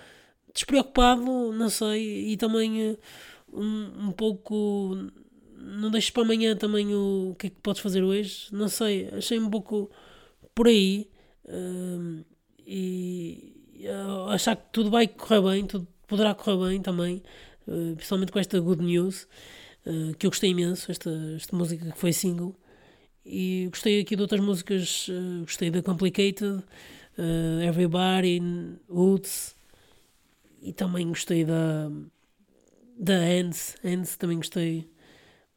despreocupado, 0.53 1.53
não 1.53 1.69
sei, 1.69 2.33
e 2.33 2.37
também 2.37 2.91
uh, 2.91 2.99
um, 3.53 4.09
um 4.09 4.13
pouco 4.13 5.11
não 5.61 5.91
deixes 5.91 6.11
para 6.11 6.23
amanhã 6.23 6.57
também 6.57 6.95
o, 6.95 7.31
o 7.33 7.35
que 7.35 7.49
é 7.49 7.51
que 7.51 7.61
podes 7.61 7.83
fazer 7.83 8.03
hoje, 8.03 8.47
não 8.53 8.69
sei, 8.69 9.09
achei 9.13 9.39
um 9.39 9.51
pouco 9.51 9.91
por 10.55 10.67
aí 10.67 11.11
uh, 11.45 12.25
e 12.67 13.55
uh, 13.87 14.31
achar 14.31 14.57
que 14.57 14.65
tudo 14.73 14.91
vai 14.91 15.07
correr 15.07 15.41
bem, 15.41 15.67
tudo 15.67 15.87
poderá 16.07 16.35
correr 16.35 16.69
bem 16.69 16.83
também, 16.83 17.23
uh, 17.67 17.95
principalmente 17.97 18.33
com 18.33 18.39
esta 18.39 18.61
good 18.61 18.83
news, 18.83 19.29
uh, 19.87 20.15
que 20.19 20.27
eu 20.27 20.31
gostei 20.31 20.51
imenso, 20.51 20.91
esta, 20.91 21.11
esta 21.37 21.57
música 21.57 21.91
que 21.91 21.99
foi 21.99 22.13
single, 22.13 22.55
e 23.25 23.69
gostei 23.71 24.01
aqui 24.01 24.17
de 24.17 24.23
outras 24.23 24.41
músicas, 24.41 25.07
gostei 25.43 25.71
da 25.71 25.83
Complicated, 25.83 26.65
Everybody, 27.63 28.41
Woods, 28.89 29.55
e 30.61 30.73
também 30.73 31.09
gostei 31.09 31.45
da 31.45 31.91
da 32.99 33.15
Hands, 33.15 33.77
Hands 33.85 34.17
também 34.17 34.39
gostei 34.39 34.91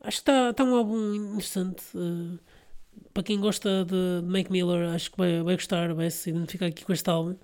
Acho 0.04 0.18
que 0.18 0.32
está 0.32 0.54
tá 0.54 0.64
um 0.64 0.76
álbum 0.76 1.14
interessante. 1.34 1.84
Uh, 1.96 2.40
para 3.14 3.24
quem 3.24 3.40
gosta 3.40 3.86
de, 3.86 4.22
de 4.22 4.28
Mac 4.28 4.50
Miller, 4.50 4.90
acho 4.90 5.12
que 5.12 5.18
vai, 5.18 5.42
vai 5.44 5.56
gostar, 5.56 5.94
vai 5.94 6.10
se 6.10 6.32
identificar 6.32 6.68
aqui 6.68 6.84
com 6.84 6.94
este 6.94 7.10
álbum. 7.10 7.36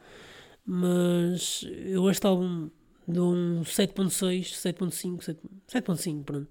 Mas 0.65 1.63
eu 1.86 2.10
este 2.10 2.26
álbum 2.26 2.70
dou 3.08 3.34
um 3.34 3.62
7.6, 3.62 4.54
7.5, 4.54 5.38
7.5, 5.67 6.24
pronto. 6.24 6.50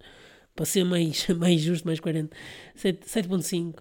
Para 0.54 0.64
ser 0.64 0.84
mais, 0.84 1.26
mais 1.36 1.60
justo, 1.60 1.84
mais 1.86 1.98
coerente. 2.00 2.30
7.5. 2.76 3.80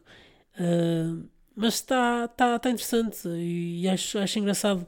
Uh, 0.58 1.30
mas 1.56 1.76
está 1.76 2.28
tá, 2.28 2.60
tá 2.60 2.70
interessante 2.70 3.28
e 3.30 3.88
acho, 3.88 4.18
acho 4.18 4.40
engraçado 4.40 4.86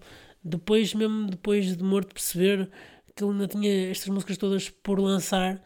depois, 0.48 0.94
mesmo 0.94 1.28
depois 1.28 1.76
de 1.78 1.84
morto, 1.84 2.14
perceber 2.14 2.70
que 3.16 3.24
ele 3.24 3.32
ainda 3.34 3.48
tinha 3.48 3.92
estas 3.92 4.08
músicas 4.08 4.38
todas 4.38 4.70
por 4.70 5.00
lançar 5.00 5.62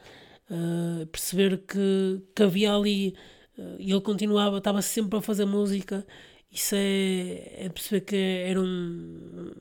uh, 0.52 1.06
perceber 1.08 1.58
que, 1.60 2.22
que 2.36 2.44
havia 2.44 2.74
ali 2.74 3.15
uh, 3.58 3.76
e 3.80 3.91
ele 3.91 4.02
continuava, 4.02 4.58
estava 4.58 4.82
sempre 4.82 5.17
a 5.17 5.22
fazer 5.22 5.46
música. 5.46 6.06
Isso 6.52 6.76
é, 6.76 7.65
é 7.65 7.70
perceber 7.70 8.02
que 8.02 8.15
era 8.15 8.62
um. 8.62 9.52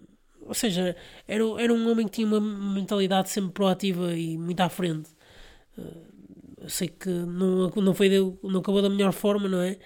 Ou 0.43 0.55
seja, 0.55 0.97
era, 1.29 1.45
era 1.63 1.73
um 1.73 1.91
homem 1.91 2.07
que 2.07 2.13
tinha 2.15 2.27
uma 2.27 2.41
mentalidade 2.41 3.31
sempre 3.31 3.53
proativa 3.53 4.15
e 4.17 4.37
muito 4.37 4.61
à 4.61 4.69
frente. 4.69 5.11
Uh, 5.79 6.11
eu 6.63 6.69
sei 6.69 6.89
que 6.89 7.09
não, 7.09 7.71
não, 7.71 7.95
foi 7.95 8.11
não 8.43 8.61
acabou 8.61 8.83
da 8.83 8.91
melhor 8.91 9.13
forma, 9.13 9.49
não 9.49 9.61
é? 9.61 9.79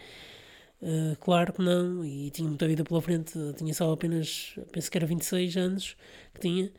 Uh, 0.84 1.16
claro 1.18 1.50
que 1.50 1.62
não, 1.62 2.04
e 2.04 2.30
tinha 2.30 2.46
muita 2.46 2.68
vida 2.68 2.84
pela 2.84 3.00
frente, 3.00 3.32
tinha 3.56 3.72
só 3.72 3.90
apenas, 3.90 4.54
penso 4.70 4.90
que 4.90 4.98
era 4.98 5.06
26 5.06 5.56
anos 5.56 5.96
que 6.34 6.42
tinha, 6.42 6.70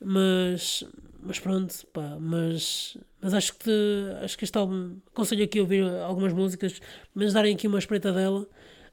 mas, 0.00 0.82
mas 1.22 1.38
pronto, 1.38 1.86
pá, 1.92 2.18
mas, 2.20 2.96
mas 3.22 3.32
acho 3.32 3.54
que 3.56 3.70
acho 4.24 4.36
que 4.36 4.42
este 4.42 4.58
álbum 4.58 4.96
aconselho 5.06 5.44
aqui 5.44 5.60
a 5.60 5.62
ouvir 5.62 5.84
algumas 5.84 6.32
músicas, 6.32 6.80
mas 7.14 7.32
darem 7.32 7.54
aqui 7.54 7.68
uma 7.68 7.78
espreita 7.78 8.12
dela, 8.12 8.44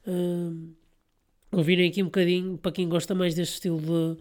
uh, 0.06 0.68
ouvirem 1.50 1.90
aqui 1.90 2.00
um 2.00 2.06
bocadinho 2.06 2.56
para 2.56 2.70
quem 2.70 2.88
gosta 2.88 3.16
mais 3.16 3.34
deste 3.34 3.54
estilo 3.54 3.80
de, 3.80 4.20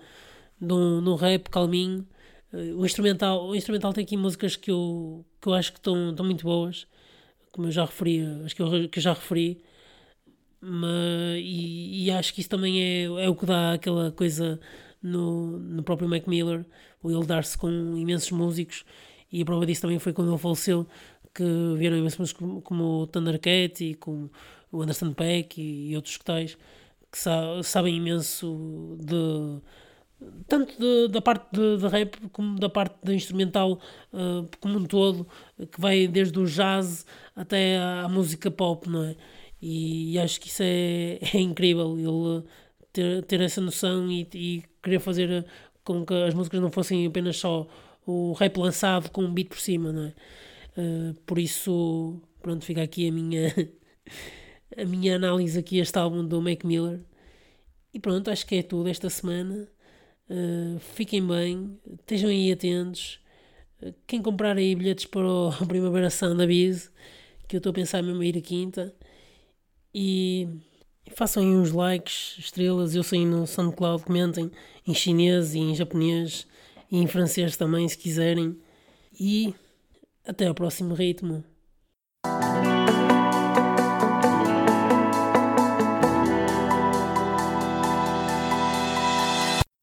de, 0.59 0.73
um, 0.73 1.03
de 1.03 1.09
um 1.09 1.15
rap 1.15 1.49
calminho. 1.51 2.07
Uh, 2.51 2.79
o, 2.79 2.85
instrumental, 2.85 3.47
o 3.47 3.55
instrumental 3.55 3.93
tem 3.93 4.03
aqui 4.03 4.17
músicas 4.17 4.55
que 4.55 4.71
eu, 4.71 5.23
que 5.39 5.47
eu 5.47 5.53
acho 5.53 5.71
que 5.71 5.77
estão, 5.77 6.09
estão 6.09 6.25
muito 6.25 6.43
boas, 6.43 6.87
como 7.51 7.67
eu 7.67 7.71
já 7.71 7.85
referi, 7.85 8.23
acho 8.43 8.55
que 8.55 8.61
eu, 8.63 8.89
que 8.89 8.97
eu 8.97 9.03
já 9.03 9.13
referi. 9.13 9.63
Mas, 10.61 11.37
e, 11.37 12.05
e 12.05 12.11
acho 12.11 12.33
que 12.33 12.41
isso 12.41 12.49
também 12.49 12.81
é, 12.81 13.03
é 13.25 13.29
o 13.29 13.35
que 13.35 13.45
dá 13.45 13.73
aquela 13.73 14.11
coisa 14.11 14.59
no, 15.01 15.57
no 15.57 15.83
próprio 15.83 16.07
Mac 16.07 16.27
Miller, 16.27 16.65
o 17.01 17.09
ele 17.09 17.25
dar-se 17.25 17.57
com 17.57 17.69
imensos 17.97 18.31
músicos, 18.31 18.85
e 19.31 19.41
a 19.41 19.45
prova 19.45 19.65
disso 19.65 19.81
também 19.81 19.97
foi 19.97 20.13
quando 20.13 20.29
ele 20.29 20.37
faleceu, 20.37 20.87
que 21.33 21.43
vieram 21.77 21.97
imensos 21.97 22.19
músicos 22.19 22.39
como, 22.39 22.61
como 22.61 22.83
o 23.01 23.07
Thundercat 23.07 23.83
e 23.83 23.95
com 23.95 24.29
o 24.71 24.81
Anderson 24.81 25.13
Peck 25.13 25.59
e, 25.59 25.91
e 25.91 25.95
outros 25.95 26.17
que 26.17 26.25
tais, 26.25 26.57
que 27.11 27.17
sa 27.17 27.61
sabem 27.63 27.97
imenso 27.97 28.97
de, 28.99 29.61
tanto 30.47 30.77
de, 30.79 31.07
da 31.09 31.21
parte 31.21 31.47
de, 31.51 31.77
de, 31.77 31.87
rap 31.87 32.17
como 32.31 32.59
da 32.59 32.69
parte 32.69 32.95
de 33.03 33.13
instrumental 33.13 33.79
uh, 34.13 34.47
como 34.59 34.77
um 34.77 34.85
todo, 34.85 35.27
que 35.71 35.79
vai 35.79 36.07
desde 36.07 36.37
o 36.39 36.45
jazz 36.45 37.05
até 37.35 37.77
à 37.77 38.07
música 38.07 38.51
pop, 38.51 38.89
não 38.89 39.03
é? 39.03 39.15
E, 39.61 40.17
acho 40.19 40.39
que 40.41 40.47
isso 40.47 40.63
é, 40.63 41.19
é 41.33 41.39
incrível, 41.39 41.97
ele 41.97 42.43
ter, 42.91 43.23
ter 43.25 43.41
essa 43.41 43.61
noção 43.61 44.11
e, 44.11 44.27
e, 44.33 44.63
querer 44.81 44.99
fazer 44.99 45.45
com 45.83 46.05
que 46.05 46.13
as 46.13 46.33
músicas 46.33 46.61
não 46.61 46.71
fossem 46.71 47.05
apenas 47.05 47.37
só 47.37 47.67
o 48.05 48.33
rap 48.33 48.57
lançado 48.57 49.09
com 49.11 49.23
um 49.23 49.33
beat 49.33 49.49
por 49.49 49.59
cima, 49.59 49.91
não 49.91 50.05
é? 50.05 50.13
Uh, 50.77 51.13
por 51.25 51.37
isso, 51.37 52.21
pronto, 52.41 52.65
fica 52.65 52.81
aqui 52.81 53.07
a 53.07 53.11
minha, 53.11 53.53
a 54.77 54.85
minha 54.85 55.15
análise 55.15 55.59
aqui 55.59 55.79
este 55.79 55.97
álbum 55.97 56.25
do 56.25 56.41
Mac 56.41 56.63
Miller. 56.63 57.01
E 57.93 57.99
pronto, 57.99 58.31
acho 58.31 58.45
que 58.45 58.55
é 58.55 58.63
tudo 58.63 58.89
esta 58.89 59.09
semana. 59.09 59.67
Uh, 60.29 60.79
fiquem 60.79 61.25
bem, 61.25 61.77
estejam 61.99 62.29
aí 62.29 62.51
atentos. 62.51 63.19
Uh, 63.81 63.93
quem 64.07 64.21
comprar 64.21 64.57
aí 64.57 64.75
bilhetes 64.75 65.05
para 65.05 65.27
o 65.27 65.51
Primavera 65.67 66.09
Sound 66.09 66.45
Biz, 66.47 66.91
que 67.47 67.57
eu 67.57 67.59
estou 67.59 67.71
a 67.71 67.73
pensar 67.73 68.01
mesmo 68.01 68.21
a 68.21 68.25
ir 68.25 68.37
a 68.37 68.41
quinta. 68.41 68.95
E, 69.93 70.47
façam 71.13 71.43
aí 71.43 71.49
uns 71.49 71.71
likes, 71.71 72.35
estrelas. 72.39 72.95
Eu 72.95 73.03
sei 73.03 73.25
no 73.25 73.45
SoundCloud, 73.45 74.03
comentem 74.03 74.51
em 74.87 74.93
chinês 74.93 75.53
e 75.53 75.59
em 75.59 75.75
japonês 75.75 76.47
e 76.91 76.97
em 76.97 77.07
francês 77.07 77.55
também, 77.57 77.87
se 77.87 77.97
quiserem. 77.97 78.57
E 79.19 79.53
até 80.25 80.47
ao 80.47 80.55
próximo 80.55 80.93
ritmo. 80.93 81.43